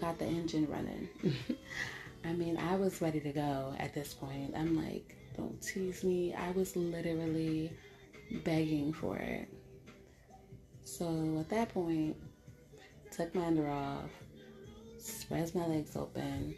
got 0.00 0.18
the 0.18 0.26
engine 0.26 0.66
running. 0.68 1.08
I 2.24 2.32
mean, 2.32 2.56
I 2.56 2.76
was 2.76 3.00
ready 3.02 3.20
to 3.20 3.32
go 3.32 3.74
at 3.78 3.94
this 3.94 4.14
point. 4.14 4.54
I'm 4.56 4.76
like, 4.76 5.16
don't 5.36 5.60
tease 5.60 6.04
me. 6.04 6.34
I 6.34 6.50
was 6.52 6.76
literally 6.76 7.72
begging 8.44 8.92
for 8.92 9.16
it. 9.16 9.48
So 10.84 11.38
at 11.40 11.48
that 11.50 11.70
point, 11.70 12.16
took 13.10 13.34
my 13.34 13.46
under 13.46 13.68
off, 13.68 14.10
spreads 14.98 15.54
my 15.54 15.66
legs 15.66 15.96
open, 15.96 16.54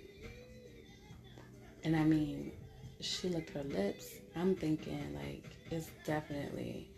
and 1.84 1.94
I 1.94 2.04
mean, 2.04 2.52
she 3.00 3.28
licked 3.28 3.50
her 3.50 3.62
lips. 3.64 4.06
I'm 4.36 4.54
thinking 4.56 5.14
like 5.14 5.44
it's 5.70 5.90
definitely 6.04 6.88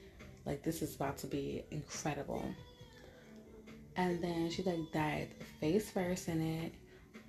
like 0.44 0.62
this 0.62 0.82
is 0.82 0.94
about 0.94 1.18
to 1.18 1.26
be 1.26 1.64
incredible. 1.70 2.44
And 3.96 4.22
then 4.22 4.50
she 4.50 4.62
like 4.62 4.92
dived 4.92 5.32
face 5.60 5.90
first 5.90 6.28
in 6.28 6.40
it 6.40 6.72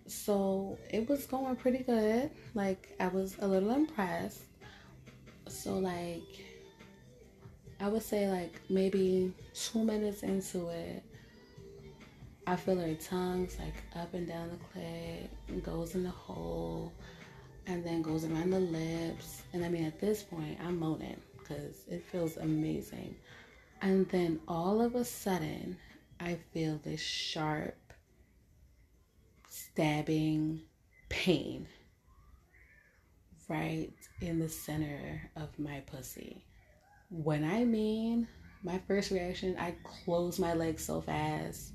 so 0.07 0.77
it 0.89 1.07
was 1.09 1.25
going 1.25 1.55
pretty 1.57 1.79
good. 1.79 2.31
Like 2.53 2.95
I 2.99 3.09
was 3.09 3.35
a 3.39 3.47
little 3.47 3.71
impressed. 3.71 4.43
So 5.47 5.77
like 5.77 6.45
I 7.79 7.89
would 7.89 8.01
say 8.01 8.29
like 8.29 8.61
maybe 8.69 9.33
two 9.53 9.83
minutes 9.83 10.23
into 10.23 10.69
it, 10.69 11.03
I 12.47 12.55
feel 12.55 12.79
her 12.79 12.95
tongue's 12.95 13.59
like 13.59 13.75
up 13.95 14.13
and 14.13 14.27
down 14.27 14.49
the 14.49 14.79
clit, 14.79 15.63
goes 15.63 15.93
in 15.93 16.03
the 16.03 16.09
hole, 16.09 16.93
and 17.67 17.85
then 17.85 18.01
goes 18.01 18.23
around 18.25 18.51
the 18.51 18.59
lips. 18.59 19.43
And 19.53 19.63
I 19.63 19.69
mean 19.69 19.85
at 19.85 19.99
this 19.99 20.23
point 20.23 20.57
I'm 20.63 20.79
moaning 20.79 21.19
because 21.37 21.83
it 21.87 22.03
feels 22.11 22.37
amazing. 22.37 23.15
And 23.81 24.07
then 24.09 24.39
all 24.47 24.81
of 24.81 24.95
a 24.95 25.05
sudden 25.05 25.77
I 26.19 26.37
feel 26.53 26.79
this 26.83 27.01
sharp 27.01 27.77
stabbing 29.49 30.61
pain 31.09 31.67
right 33.47 33.91
in 34.21 34.39
the 34.39 34.49
center 34.49 35.29
of 35.35 35.57
my 35.59 35.81
pussy. 35.81 36.43
When 37.09 37.43
I 37.43 37.63
mean 37.63 38.27
my 38.63 38.79
first 38.87 39.11
reaction, 39.11 39.55
I 39.57 39.75
close 39.83 40.39
my 40.39 40.53
legs 40.53 40.83
so 40.83 41.01
fast 41.01 41.73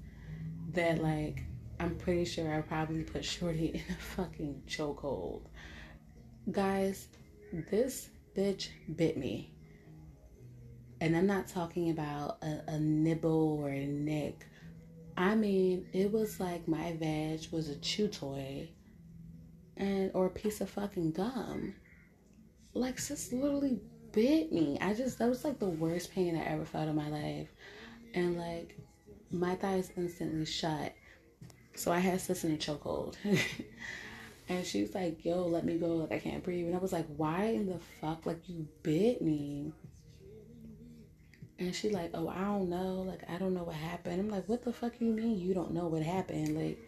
that 0.72 1.02
like 1.02 1.42
I'm 1.80 1.96
pretty 1.96 2.24
sure 2.24 2.52
I 2.52 2.60
probably 2.60 3.02
put 3.02 3.24
Shorty 3.24 3.66
in 3.74 3.94
a 3.94 4.00
fucking 4.00 4.62
chokehold. 4.68 5.42
Guys, 6.50 7.06
this 7.70 8.08
bitch 8.36 8.70
bit 8.96 9.16
me. 9.16 9.52
And 11.00 11.16
I'm 11.16 11.26
not 11.26 11.46
talking 11.46 11.90
about 11.90 12.38
a, 12.42 12.62
a 12.66 12.78
nibble 12.80 13.60
or 13.62 13.68
a 13.68 13.86
nick. 13.86 14.48
I 15.16 15.36
mean, 15.36 15.86
it 15.92 16.10
was 16.10 16.40
like 16.40 16.66
my 16.66 16.94
veg 16.94 17.46
was 17.52 17.68
a 17.68 17.76
chew 17.76 18.08
toy 18.08 18.68
and 19.76 20.10
or 20.14 20.26
a 20.26 20.30
piece 20.30 20.60
of 20.60 20.68
fucking 20.68 21.12
gum. 21.12 21.74
Like 22.74 22.98
sis 22.98 23.32
literally 23.32 23.78
bit 24.10 24.50
me. 24.50 24.78
I 24.80 24.94
just 24.94 25.20
that 25.20 25.28
was 25.28 25.44
like 25.44 25.60
the 25.60 25.68
worst 25.68 26.12
pain 26.12 26.36
I 26.36 26.42
ever 26.42 26.64
felt 26.64 26.88
in 26.88 26.96
my 26.96 27.08
life. 27.08 27.48
And 28.14 28.36
like 28.36 28.76
my 29.30 29.54
thighs 29.54 29.92
instantly 29.96 30.44
shut. 30.44 30.92
So 31.76 31.92
I 31.92 32.00
had 32.00 32.20
sis 32.20 32.42
in 32.42 32.52
a 32.52 32.56
chokehold. 32.56 33.14
and 34.58 34.66
she 34.66 34.82
was 34.82 34.94
like, 34.94 35.24
yo, 35.24 35.46
let 35.46 35.64
me 35.64 35.78
go. 35.78 35.88
Like 35.96 36.12
I 36.12 36.18
can't 36.18 36.42
breathe. 36.42 36.66
And 36.66 36.74
I 36.74 36.78
was 36.78 36.92
like, 36.92 37.06
why 37.16 37.44
in 37.44 37.66
the 37.66 37.78
fuck? 38.00 38.26
Like 38.26 38.48
you 38.48 38.66
bit 38.82 39.22
me. 39.22 39.72
And 41.58 41.74
she 41.74 41.90
like, 41.90 42.10
oh, 42.14 42.28
I 42.28 42.40
don't 42.40 42.68
know. 42.68 43.02
Like 43.02 43.22
I 43.28 43.38
don't 43.38 43.54
know 43.54 43.64
what 43.64 43.74
happened. 43.74 44.20
I'm 44.20 44.30
like, 44.30 44.48
what 44.48 44.64
the 44.64 44.72
fuck 44.72 44.94
you 45.00 45.12
mean 45.12 45.38
you 45.38 45.54
don't 45.54 45.72
know 45.72 45.86
what 45.86 46.02
happened? 46.02 46.56
Like, 46.56 46.78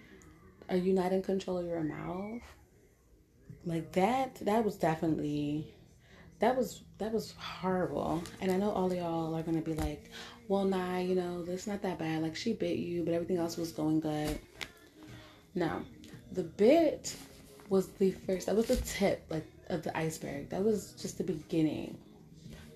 are 0.69 0.77
you 0.77 0.93
not 0.93 1.13
in 1.13 1.23
control 1.23 1.59
of 1.59 1.67
your 1.67 1.83
mouth? 1.83 2.43
Like 3.67 3.93
that 3.93 4.37
that 4.45 4.65
was 4.65 4.77
definitely 4.77 5.75
that 6.41 6.57
was 6.57 6.83
that 6.99 7.13
was 7.13 7.35
horrible. 7.39 8.23
And 8.41 8.51
I 8.51 8.57
know 8.57 8.71
all 8.71 8.93
y'all 8.93 9.35
are 9.35 9.43
gonna 9.43 9.63
be 9.63 9.75
like, 9.75 10.11
well, 10.49 10.65
nah, 10.65 10.99
you 10.99 11.15
know, 11.15 11.43
that's 11.45 11.67
not 11.67 11.83
that 11.83 11.99
bad. 11.99 12.23
Like 12.23 12.37
she 12.37 12.53
bit 12.53 12.79
you, 12.79 13.05
but 13.05 13.15
everything 13.15 13.39
else 13.39 13.57
was 13.57 13.73
going 13.73 14.01
good. 14.01 14.39
No, 15.55 15.83
the 16.33 16.43
bit 16.43 17.17
was 17.69 17.89
the 17.89 18.13
first. 18.13 18.47
That 18.47 18.57
was 18.57 18.67
the 18.67 18.77
tip, 18.77 19.25
like 19.31 19.47
of 19.69 19.83
the 19.83 19.97
iceberg. 19.97 20.51
That 20.51 20.63
was 20.63 20.93
just 21.01 21.19
the 21.19 21.25
beginning. 21.25 21.97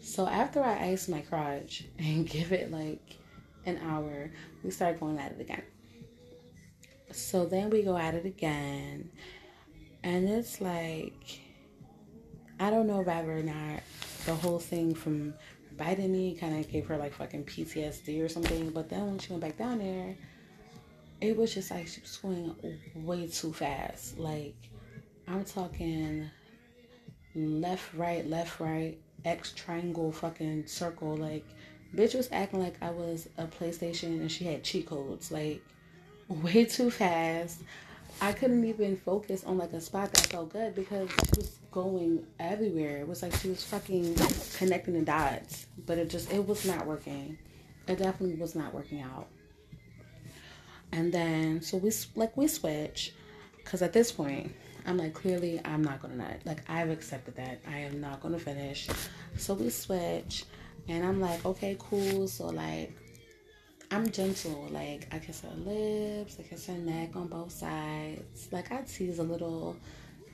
So 0.00 0.26
after 0.26 0.62
I 0.62 0.88
ice 0.88 1.08
my 1.08 1.20
crotch 1.20 1.84
and 1.98 2.28
give 2.28 2.52
it 2.52 2.70
like 2.70 3.18
an 3.66 3.78
hour, 3.84 4.30
we 4.62 4.70
start 4.70 5.00
going 5.00 5.18
at 5.18 5.32
it 5.32 5.40
again. 5.40 5.62
So 7.10 7.46
then 7.46 7.70
we 7.70 7.82
go 7.82 7.96
at 7.96 8.14
it 8.14 8.26
again, 8.26 9.10
and 10.02 10.28
it's 10.28 10.60
like 10.60 11.40
I 12.60 12.70
don't 12.70 12.86
know 12.86 13.00
ever 13.00 13.38
or 13.38 13.42
not 13.42 13.82
the 14.26 14.34
whole 14.34 14.58
thing 14.58 14.94
from 14.94 15.32
biting 15.76 16.12
me 16.12 16.34
kind 16.34 16.58
of 16.58 16.70
gave 16.70 16.86
her 16.86 16.98
like 16.98 17.14
fucking 17.14 17.44
PTSD 17.44 18.22
or 18.22 18.28
something. 18.28 18.70
But 18.70 18.90
then 18.90 19.06
when 19.06 19.18
she 19.18 19.30
went 19.30 19.42
back 19.42 19.56
down 19.56 19.78
there, 19.78 20.16
it 21.20 21.36
was 21.36 21.54
just 21.54 21.70
like 21.70 21.86
she 21.86 22.00
was 22.00 22.16
going 22.18 22.54
way 22.94 23.26
too 23.28 23.52
fast. 23.52 24.18
Like 24.18 24.56
I'm 25.30 25.44
talking 25.44 26.30
left, 27.34 27.94
right, 27.94 28.26
left, 28.26 28.60
right, 28.60 28.98
X 29.24 29.52
triangle, 29.52 30.10
fucking 30.10 30.66
circle. 30.66 31.16
Like 31.16 31.44
bitch 31.94 32.14
was 32.14 32.28
acting 32.32 32.60
like 32.60 32.76
I 32.80 32.90
was 32.90 33.28
a 33.36 33.44
PlayStation 33.44 34.20
and 34.20 34.30
she 34.30 34.44
had 34.44 34.64
cheat 34.64 34.86
codes. 34.86 35.30
Like 35.30 35.62
way 36.28 36.64
too 36.64 36.90
fast. 36.90 37.62
I 38.20 38.32
couldn't 38.32 38.64
even 38.64 38.96
focus 38.96 39.44
on 39.44 39.58
like 39.58 39.72
a 39.72 39.80
spot 39.80 40.12
that 40.12 40.26
felt 40.26 40.52
good 40.52 40.74
because 40.74 41.08
she 41.10 41.30
was 41.36 41.58
going 41.70 42.26
everywhere. 42.40 42.98
It 42.98 43.08
was 43.08 43.22
like 43.22 43.34
she 43.36 43.50
was 43.50 43.62
fucking 43.64 44.16
connecting 44.56 44.94
the 44.94 45.02
dots, 45.02 45.66
but 45.86 45.98
it 45.98 46.10
just 46.10 46.32
it 46.32 46.46
was 46.46 46.64
not 46.64 46.86
working. 46.86 47.38
It 47.86 47.98
definitely 47.98 48.36
was 48.36 48.54
not 48.54 48.74
working 48.74 49.02
out. 49.02 49.28
And 50.90 51.12
then 51.12 51.60
so 51.60 51.76
we 51.76 51.92
like 52.14 52.36
we 52.36 52.48
switch 52.48 53.12
because 53.58 53.82
at 53.82 53.92
this 53.92 54.10
point 54.10 54.54
I'm 54.88 54.96
like 54.96 55.12
clearly 55.12 55.60
I'm 55.66 55.84
not 55.84 56.00
gonna. 56.00 56.38
Like 56.46 56.62
I've 56.66 56.88
accepted 56.88 57.36
that 57.36 57.60
I 57.68 57.76
am 57.80 58.00
not 58.00 58.22
gonna 58.22 58.38
finish. 58.38 58.88
So 59.36 59.52
we 59.52 59.68
switch, 59.68 60.44
and 60.88 61.04
I'm 61.04 61.20
like 61.20 61.44
okay 61.44 61.76
cool. 61.78 62.26
So 62.26 62.46
like 62.46 62.96
I'm 63.90 64.10
gentle. 64.10 64.66
Like 64.70 65.06
I 65.12 65.18
kiss 65.18 65.42
her 65.42 65.54
lips, 65.58 66.38
I 66.40 66.42
kiss 66.42 66.66
her 66.68 66.72
neck 66.72 67.16
on 67.16 67.26
both 67.26 67.52
sides. 67.52 68.48
Like 68.50 68.72
I 68.72 68.80
tease 68.80 69.18
a 69.18 69.22
little, 69.22 69.76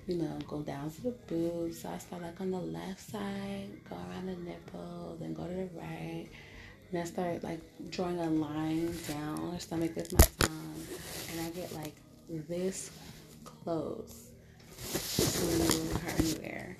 you 0.06 0.18
know, 0.18 0.38
go 0.46 0.60
down 0.62 0.88
to 0.88 1.02
the 1.02 1.10
boobs. 1.10 1.80
So 1.80 1.88
I 1.88 1.98
start 1.98 2.22
like 2.22 2.40
on 2.40 2.52
the 2.52 2.60
left 2.60 3.10
side, 3.10 3.70
go 3.90 3.96
around 3.96 4.26
the 4.26 4.36
nipple, 4.36 5.16
then 5.18 5.34
go 5.34 5.48
to 5.48 5.52
the 5.52 5.68
right. 5.76 6.28
And 6.92 7.00
I 7.00 7.04
start 7.04 7.42
like 7.42 7.60
drawing 7.90 8.20
a 8.20 8.30
line 8.30 8.96
down 9.08 9.50
her 9.50 9.58
stomach 9.58 9.96
with 9.96 10.12
my 10.12 10.46
tongue. 10.46 10.86
And 11.32 11.40
I 11.40 11.50
get 11.50 11.72
like 11.74 11.96
this 12.48 12.92
close 13.42 14.30
to 15.34 15.98
her 15.98 16.10
underwear. 16.18 16.76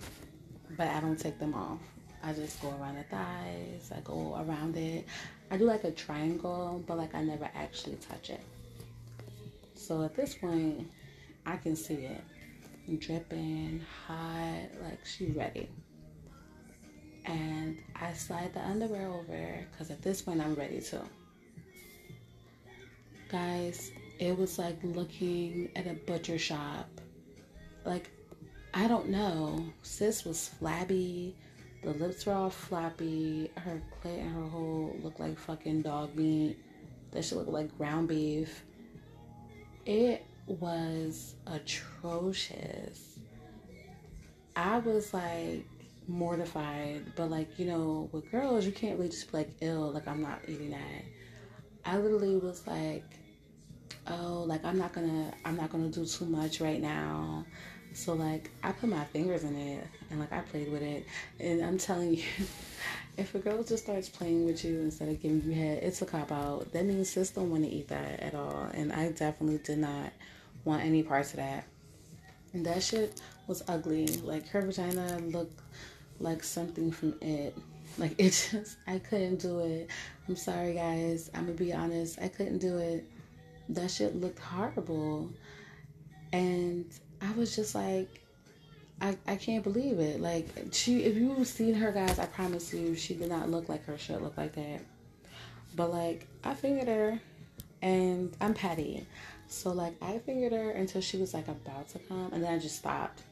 But 0.77 0.89
I 0.89 1.01
don't 1.01 1.19
take 1.19 1.39
them 1.39 1.55
off. 1.55 1.79
I 2.23 2.33
just 2.33 2.61
go 2.63 2.69
around 2.81 2.97
the 2.97 3.03
thighs, 3.05 3.93
I 3.95 4.01
go 4.01 4.35
around 4.47 4.77
it. 4.77 5.07
I 5.51 5.59
do 5.59 5.65
like 5.65 5.85
a 5.85 5.91
triangle, 5.91 6.83
but 6.87 6.97
like 6.97 7.15
I 7.15 7.23
never 7.23 7.51
actually 7.55 7.97
touch 7.97 8.31
it. 8.31 8.41
So 9.75 10.03
at 10.03 10.17
this 10.17 10.35
point, 10.35 10.91
I 11.45 11.57
can 11.57 11.77
see 11.77 11.95
it 11.95 12.23
dripping, 12.99 13.83
hot, 14.07 14.69
like 14.83 15.05
she's 15.05 15.35
ready. 15.35 15.69
And 17.27 17.79
I 18.01 18.13
slide 18.13 18.53
the 18.53 18.61
underwear 18.61 19.09
over 19.09 19.67
because 19.71 19.91
at 19.91 20.03
this 20.03 20.23
point 20.23 20.41
I'm 20.41 20.55
ready 20.55 20.81
to. 20.81 21.01
Guys, 23.31 23.91
it 24.19 24.37
was 24.37 24.59
like 24.59 24.79
looking 24.83 25.71
at 25.77 25.87
a 25.87 25.95
butcher 25.95 26.39
shop. 26.39 26.89
Like, 27.85 28.11
I 28.77 28.89
don't 28.89 29.09
know. 29.09 29.65
Sis 29.83 30.25
was 30.25 30.49
flabby. 30.49 31.37
The 31.85 31.91
lips 31.91 32.27
were 32.27 32.33
all 32.33 32.51
floppy. 32.51 33.51
Her 33.57 33.81
clit 34.03 34.19
and 34.19 34.35
her 34.35 34.49
hole 34.49 34.97
looked 35.01 35.21
like 35.21 35.39
fucking 35.39 35.83
dog 35.83 36.17
meat. 36.17 36.59
That 37.13 37.25
shit 37.25 37.39
looked 37.39 37.51
like 37.51 37.77
ground 37.79 38.09
beef. 38.09 38.65
It 39.87 40.27
was 40.47 41.37
atrocious. 41.47 43.19
I 44.57 44.79
was 44.79 45.15
like 45.15 45.65
mortified, 46.09 47.15
but 47.15 47.31
like, 47.31 47.57
you 47.59 47.67
know, 47.67 48.09
with 48.11 48.29
girls, 48.33 48.67
you 48.67 48.73
can't 48.73 48.99
really 48.99 49.11
just 49.11 49.31
be 49.31 49.39
like, 49.39 49.51
ill, 49.61 49.93
like, 49.93 50.09
I'm 50.09 50.21
not 50.21 50.41
eating 50.49 50.71
that. 50.71 51.05
I 51.85 51.99
literally 51.99 52.39
was 52.39 52.67
like, 52.67 53.05
oh, 54.09 54.45
like, 54.49 54.65
I'm 54.65 54.79
not 54.79 54.93
gonna, 54.93 55.33
I'm 55.45 55.57
not 55.57 55.71
gonna 55.71 55.91
do 55.91 56.05
too 56.05 56.27
much 56.27 56.61
right 56.61 56.81
now. 56.81 57.45
So 57.95 58.13
like 58.13 58.51
I 58.63 58.73
put 58.73 58.91
my 58.91 59.05
fingers 59.05 59.45
in 59.45 59.57
it 59.57 59.87
and 60.11 60.19
like 60.19 60.33
I 60.33 60.41
played 60.41 60.71
with 60.71 60.83
it 60.83 61.07
and 61.39 61.65
I'm 61.65 61.79
telling 61.79 62.15
you 62.15 62.25
if 63.17 63.35
a 63.37 63.39
girl 63.39 63.63
just 63.63 63.85
starts 63.85 64.09
playing 64.09 64.45
with 64.45 64.65
you 64.65 64.81
instead 64.81 65.09
of 65.09 65.23
giving 65.23 65.43
you 65.43 65.53
head, 65.53 65.79
it's 65.81 66.03
a 66.03 66.07
cop 66.07 66.33
out. 66.33 66.73
That 66.73 66.85
means 66.85 67.09
sis 67.09 67.31
don't 67.31 67.51
want 67.51 67.63
to 67.63 67.71
eat 67.71 67.89
that 67.89 68.19
at 68.19 68.35
all. 68.35 68.69
And 68.75 68.93
I 68.93 69.13
definitely 69.13 69.59
did 69.59 69.79
not 69.79 70.13
want 70.65 70.83
any 70.85 71.05
parts 71.05 71.31
of 71.31 71.37
that. 71.37 71.65
And 72.53 72.67
that 72.67 72.83
shit 72.83 73.21
was 73.47 73.63
ugly. 73.69 74.09
Like 74.09 74.49
her 74.49 74.63
vagina 74.63 75.19
looked 75.19 75.61
like 76.19 76.43
something 76.43 76.91
from 76.91 77.15
it. 77.21 77.57
Like 77.97 78.15
it 78.19 78.49
just 78.51 78.77
I 78.89 78.99
couldn't 78.99 79.37
do 79.37 79.61
it. 79.61 79.89
I'm 80.29 80.35
sorry 80.35 80.75
guys. 80.75 81.31
I'm 81.33 81.47
gonna 81.47 81.53
be 81.57 81.73
honest. 81.73 82.19
I 82.21 82.27
couldn't 82.27 82.59
do 82.59 82.79
it. 82.79 83.05
That 83.69 83.89
shit 83.89 84.17
looked 84.17 84.41
horrible. 84.41 85.31
And 86.33 86.87
I 87.25 87.33
was 87.33 87.55
just 87.57 87.75
like, 87.75 88.21
I, 89.01 89.17
I 89.27 89.37
can't 89.37 89.65
believe 89.65 89.99
it. 89.99 90.21
Like 90.21 90.49
she, 90.73 91.05
if 91.05 91.17
you've 91.17 91.47
seen 91.47 91.75
her, 91.75 91.93
guys, 91.93 92.19
I 92.19 92.27
promise 92.27 92.73
you, 92.73 92.95
she 92.95 93.15
did 93.15 93.29
not 93.29 93.51
look 93.51 93.69
like 93.69 93.85
her 93.87 93.99
shit 93.99 94.23
look 94.23 94.37
like 94.37 94.55
that. 94.55 94.81
But 95.77 95.93
like, 95.93 96.27
I 96.45 96.55
fingered 96.55 96.89
her, 96.89 97.21
and 97.83 98.35
I'm 98.41 98.55
petty, 98.55 99.07
so 99.49 99.73
like 99.73 99.95
I 100.03 100.19
fingered 100.19 100.53
her 100.53 100.71
until 100.71 101.01
she 101.01 101.17
was 101.17 101.35
like 101.35 101.49
about 101.49 101.89
to 101.91 101.99
come, 101.99 102.31
and 102.33 102.43
then 102.43 102.55
I 102.55 102.59
just 102.59 102.77
stopped. 102.77 103.23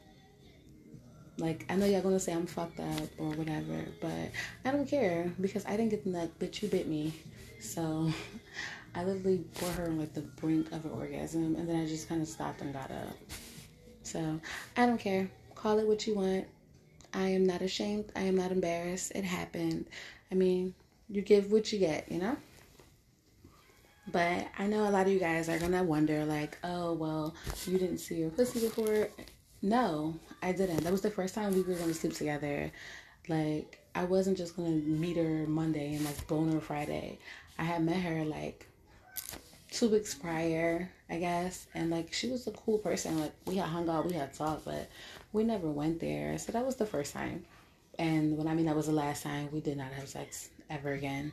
Like 1.38 1.64
I 1.70 1.76
know 1.76 1.86
y'all 1.86 2.02
gonna 2.02 2.20
say 2.20 2.32
I'm 2.32 2.46
fucked 2.46 2.80
up 2.80 3.08
or 3.18 3.30
whatever, 3.30 3.84
but 4.00 4.30
I 4.64 4.70
don't 4.70 4.86
care 4.86 5.32
because 5.40 5.64
I 5.64 5.70
didn't 5.70 5.88
get 5.88 6.04
the 6.04 6.10
nut, 6.10 6.30
but 6.38 6.60
you 6.60 6.68
bit 6.68 6.88
me. 6.88 7.14
So 7.60 8.12
I 8.94 9.04
literally 9.04 9.44
put 9.54 9.68
her 9.70 9.84
on 9.84 9.98
like 9.98 10.12
the 10.12 10.20
brink 10.20 10.70
of 10.72 10.84
an 10.84 10.90
orgasm, 10.90 11.56
and 11.56 11.68
then 11.68 11.76
I 11.76 11.86
just 11.86 12.08
kind 12.08 12.20
of 12.20 12.28
stopped 12.28 12.60
and 12.60 12.72
got 12.72 12.90
up. 12.90 13.16
So 14.12 14.40
I 14.76 14.84
don't 14.84 14.98
care. 14.98 15.30
Call 15.54 15.78
it 15.78 15.86
what 15.86 16.06
you 16.06 16.14
want. 16.14 16.46
I 17.14 17.28
am 17.28 17.46
not 17.46 17.62
ashamed. 17.62 18.12
I 18.14 18.22
am 18.22 18.36
not 18.36 18.52
embarrassed. 18.52 19.12
It 19.14 19.24
happened. 19.24 19.86
I 20.30 20.34
mean, 20.34 20.74
you 21.08 21.22
give 21.22 21.50
what 21.50 21.72
you 21.72 21.78
get, 21.78 22.10
you 22.12 22.18
know? 22.18 22.36
But 24.10 24.48
I 24.58 24.66
know 24.66 24.86
a 24.86 24.90
lot 24.90 25.06
of 25.06 25.12
you 25.12 25.18
guys 25.18 25.48
are 25.48 25.58
gonna 25.58 25.82
wonder, 25.82 26.24
like, 26.26 26.58
oh, 26.62 26.92
well, 26.92 27.34
you 27.66 27.78
didn't 27.78 27.98
see 27.98 28.16
your 28.16 28.30
pussy 28.30 28.60
before. 28.60 29.08
No, 29.62 30.18
I 30.42 30.52
didn't. 30.52 30.82
That 30.82 30.92
was 30.92 31.02
the 31.02 31.10
first 31.10 31.34
time 31.34 31.54
we 31.54 31.62
were 31.62 31.74
gonna 31.74 31.94
sleep 31.94 32.12
together. 32.12 32.70
Like 33.28 33.78
I 33.94 34.04
wasn't 34.04 34.36
just 34.36 34.56
gonna 34.56 34.70
meet 34.70 35.16
her 35.16 35.46
Monday 35.46 35.94
and 35.94 36.04
like 36.04 36.26
bone 36.26 36.52
her 36.52 36.60
Friday. 36.60 37.18
I 37.58 37.62
had 37.62 37.84
met 37.84 38.00
her 38.02 38.24
like 38.24 38.66
two 39.70 39.88
weeks 39.88 40.14
prior, 40.14 40.90
I 41.12 41.18
guess, 41.18 41.66
and 41.74 41.90
like 41.90 42.10
she 42.14 42.30
was 42.30 42.46
a 42.46 42.52
cool 42.52 42.78
person. 42.78 43.20
Like 43.20 43.32
we 43.46 43.56
had 43.56 43.68
hung 43.68 43.88
out, 43.90 44.06
we 44.06 44.14
had 44.14 44.32
talked, 44.32 44.64
but 44.64 44.88
we 45.34 45.44
never 45.44 45.70
went 45.70 46.00
there. 46.00 46.38
So 46.38 46.52
that 46.52 46.64
was 46.64 46.76
the 46.76 46.86
first 46.86 47.12
time. 47.12 47.44
And 47.98 48.38
when 48.38 48.48
I 48.48 48.54
mean 48.54 48.64
that 48.64 48.74
was 48.74 48.86
the 48.86 48.92
last 48.92 49.22
time, 49.22 49.50
we 49.52 49.60
did 49.60 49.76
not 49.76 49.92
have 49.92 50.08
sex 50.08 50.48
ever 50.70 50.92
again. 50.92 51.32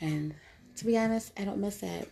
And 0.00 0.34
to 0.76 0.86
be 0.86 0.96
honest, 0.96 1.32
I 1.38 1.44
don't 1.44 1.60
miss 1.60 1.76
that. 1.78 2.08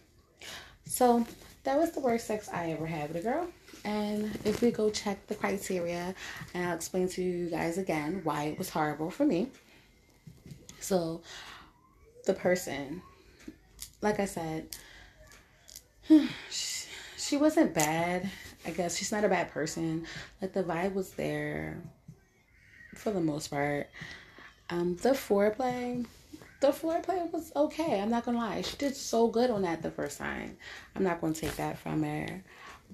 So 0.84 1.26
that 1.64 1.78
was 1.78 1.92
the 1.92 2.00
worst 2.00 2.26
sex 2.26 2.50
I 2.52 2.72
ever 2.72 2.86
had 2.86 3.08
with 3.08 3.24
a 3.24 3.24
girl. 3.24 3.48
And 3.86 4.38
if 4.44 4.60
we 4.60 4.70
go 4.70 4.90
check 4.90 5.26
the 5.26 5.34
criteria, 5.34 6.14
and 6.52 6.68
I'll 6.68 6.76
explain 6.76 7.08
to 7.08 7.22
you 7.22 7.48
guys 7.48 7.78
again 7.78 8.20
why 8.24 8.44
it 8.44 8.58
was 8.58 8.68
horrible 8.68 9.10
for 9.10 9.24
me. 9.24 9.48
So, 10.80 11.22
the 12.26 12.34
person, 12.34 13.00
like 14.02 14.20
I 14.20 14.26
said, 14.26 14.68
she, 17.26 17.36
wasn't 17.36 17.74
bad. 17.74 18.28
I 18.66 18.70
guess 18.70 18.96
she's 18.96 19.12
not 19.12 19.24
a 19.24 19.28
bad 19.28 19.50
person. 19.50 20.06
Like 20.40 20.52
the 20.52 20.62
vibe 20.62 20.94
was 20.94 21.10
there 21.10 21.82
for 22.94 23.10
the 23.10 23.20
most 23.20 23.48
part. 23.48 23.88
Um, 24.70 24.96
the 24.96 25.10
foreplay, 25.10 26.04
the 26.60 26.68
foreplay 26.68 27.30
was 27.32 27.52
okay. 27.54 28.00
I'm 28.00 28.10
not 28.10 28.24
gonna 28.24 28.38
lie. 28.38 28.62
She 28.62 28.76
did 28.76 28.96
so 28.96 29.28
good 29.28 29.50
on 29.50 29.62
that 29.62 29.82
the 29.82 29.90
first 29.90 30.18
time. 30.18 30.56
I'm 30.94 31.04
not 31.04 31.20
gonna 31.20 31.34
take 31.34 31.56
that 31.56 31.78
from 31.78 32.02
her. 32.02 32.42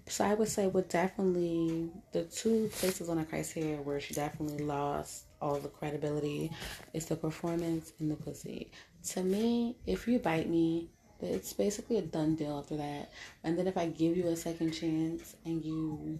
So 0.08 0.24
I 0.24 0.34
would 0.34 0.48
say 0.48 0.66
with 0.66 0.88
definitely 0.88 1.90
the 2.12 2.24
two 2.24 2.68
places 2.72 3.08
on 3.08 3.18
the 3.18 3.24
criteria 3.24 3.76
where 3.76 4.00
she 4.00 4.14
definitely 4.14 4.64
lost 4.64 5.24
all 5.40 5.58
the 5.58 5.68
credibility 5.68 6.50
is 6.94 7.06
the 7.06 7.16
performance 7.16 7.92
and 7.98 8.10
the 8.10 8.16
pussy. 8.16 8.70
To 9.10 9.22
me, 9.22 9.76
if 9.86 10.06
you 10.06 10.18
bite 10.18 10.48
me, 10.48 10.88
it's 11.22 11.52
basically 11.52 11.98
a 11.98 12.02
done 12.02 12.34
deal 12.34 12.58
after 12.58 12.76
that. 12.76 13.10
And 13.44 13.58
then 13.58 13.66
if 13.66 13.76
I 13.76 13.86
give 13.86 14.16
you 14.16 14.28
a 14.28 14.36
second 14.36 14.72
chance 14.72 15.36
and 15.44 15.64
you 15.64 16.18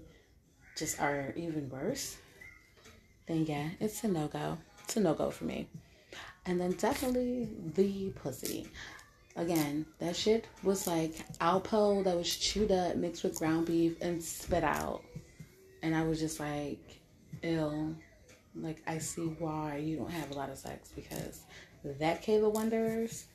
just 0.76 1.00
are 1.00 1.32
even 1.36 1.68
worse, 1.68 2.16
then 3.26 3.46
yeah, 3.46 3.68
it's 3.80 4.02
a 4.04 4.08
no 4.08 4.28
go. 4.28 4.58
It's 4.84 4.96
a 4.96 5.00
no 5.00 5.14
go 5.14 5.30
for 5.30 5.44
me. 5.44 5.68
And 6.46 6.60
then 6.60 6.72
definitely 6.72 7.48
the 7.74 8.10
pussy. 8.10 8.66
Again, 9.36 9.86
that 9.98 10.14
shit 10.14 10.46
was 10.62 10.86
like 10.86 11.14
Alpo 11.38 12.04
that 12.04 12.16
was 12.16 12.36
chewed 12.36 12.70
up, 12.70 12.96
mixed 12.96 13.22
with 13.24 13.38
ground 13.38 13.66
beef, 13.66 13.96
and 14.02 14.22
spit 14.22 14.64
out. 14.64 15.02
And 15.82 15.94
I 15.94 16.02
was 16.04 16.20
just 16.20 16.38
like, 16.38 17.00
ill. 17.42 17.96
Like, 18.54 18.82
I 18.86 18.98
see 18.98 19.34
why 19.38 19.76
you 19.76 19.96
don't 19.96 20.10
have 20.10 20.30
a 20.30 20.34
lot 20.34 20.50
of 20.50 20.58
sex 20.58 20.90
because 20.94 21.40
that 21.84 22.22
Cave 22.22 22.42
of 22.44 22.52
Wonders, 22.52 23.26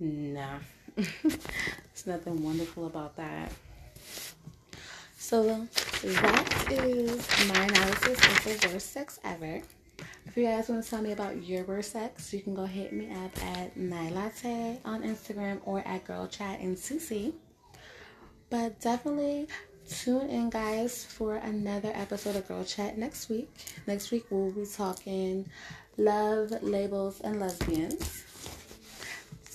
nah. 0.00 0.58
There's 0.96 2.06
nothing 2.06 2.42
wonderful 2.42 2.86
about 2.86 3.16
that. 3.16 3.52
So, 5.16 5.68
that 6.02 6.72
is 6.72 7.48
my 7.48 7.64
analysis 7.64 8.46
of 8.46 8.60
the 8.60 8.68
worst 8.72 8.92
sex 8.92 9.20
ever. 9.24 9.60
If 10.26 10.36
you 10.36 10.44
guys 10.44 10.68
want 10.68 10.84
to 10.84 10.90
tell 10.90 11.02
me 11.02 11.12
about 11.12 11.42
your 11.42 11.64
worst 11.64 11.92
sex, 11.92 12.32
you 12.32 12.40
can 12.40 12.54
go 12.54 12.64
hit 12.64 12.92
me 12.92 13.10
up 13.10 13.44
at 13.44 13.76
Nylatte 13.76 14.78
on 14.84 15.02
Instagram 15.02 15.60
or 15.64 15.80
at 15.86 16.04
Girl 16.04 16.26
Chat 16.26 16.60
and 16.60 16.78
Susie. 16.78 17.34
But 18.50 18.80
definitely 18.80 19.48
tune 19.88 20.28
in, 20.28 20.50
guys, 20.50 21.04
for 21.04 21.36
another 21.36 21.92
episode 21.94 22.36
of 22.36 22.46
Girl 22.46 22.64
Chat 22.64 22.96
next 22.96 23.28
week. 23.28 23.50
Next 23.86 24.10
week, 24.10 24.26
we'll 24.30 24.52
be 24.52 24.66
talking 24.66 25.48
love, 25.96 26.52
labels, 26.62 27.20
and 27.20 27.40
lesbians. 27.40 28.24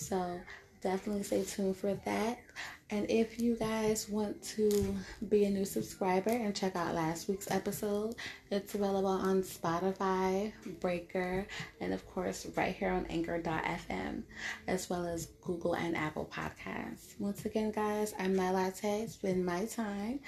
So 0.03 0.39
definitely 0.81 1.23
stay 1.23 1.43
tuned 1.43 1.77
for 1.77 1.93
that. 2.05 2.39
And 2.89 3.09
if 3.09 3.39
you 3.39 3.55
guys 3.55 4.07
want 4.09 4.43
to 4.55 4.95
be 5.29 5.45
a 5.45 5.49
new 5.49 5.65
subscriber 5.65 6.29
and 6.29 6.53
check 6.53 6.75
out 6.75 6.93
last 6.93 7.27
week's 7.27 7.49
episode, 7.49 8.15
it's 8.51 8.75
available 8.75 9.07
on 9.07 9.41
Spotify, 9.41 10.51
Breaker, 10.79 11.47
and 11.79 11.93
of 11.93 12.05
course, 12.13 12.45
right 12.55 12.75
here 12.75 12.91
on 12.91 13.05
Anchor.fm, 13.07 14.23
as 14.67 14.89
well 14.89 15.07
as 15.07 15.27
Google 15.41 15.75
and 15.75 15.95
Apple 15.95 16.29
Podcasts. 16.31 17.17
Once 17.17 17.45
again, 17.45 17.71
guys, 17.71 18.13
I'm 18.19 18.35
Nylatte. 18.35 19.03
It's 19.03 19.15
been 19.15 19.43
my 19.43 19.65
time. 19.65 20.19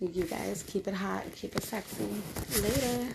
You 0.00 0.24
guys 0.24 0.64
keep 0.66 0.88
it 0.88 0.94
hot, 0.94 1.24
and 1.24 1.34
keep 1.34 1.54
it 1.56 1.62
sexy. 1.62 2.08
Later. 2.62 3.14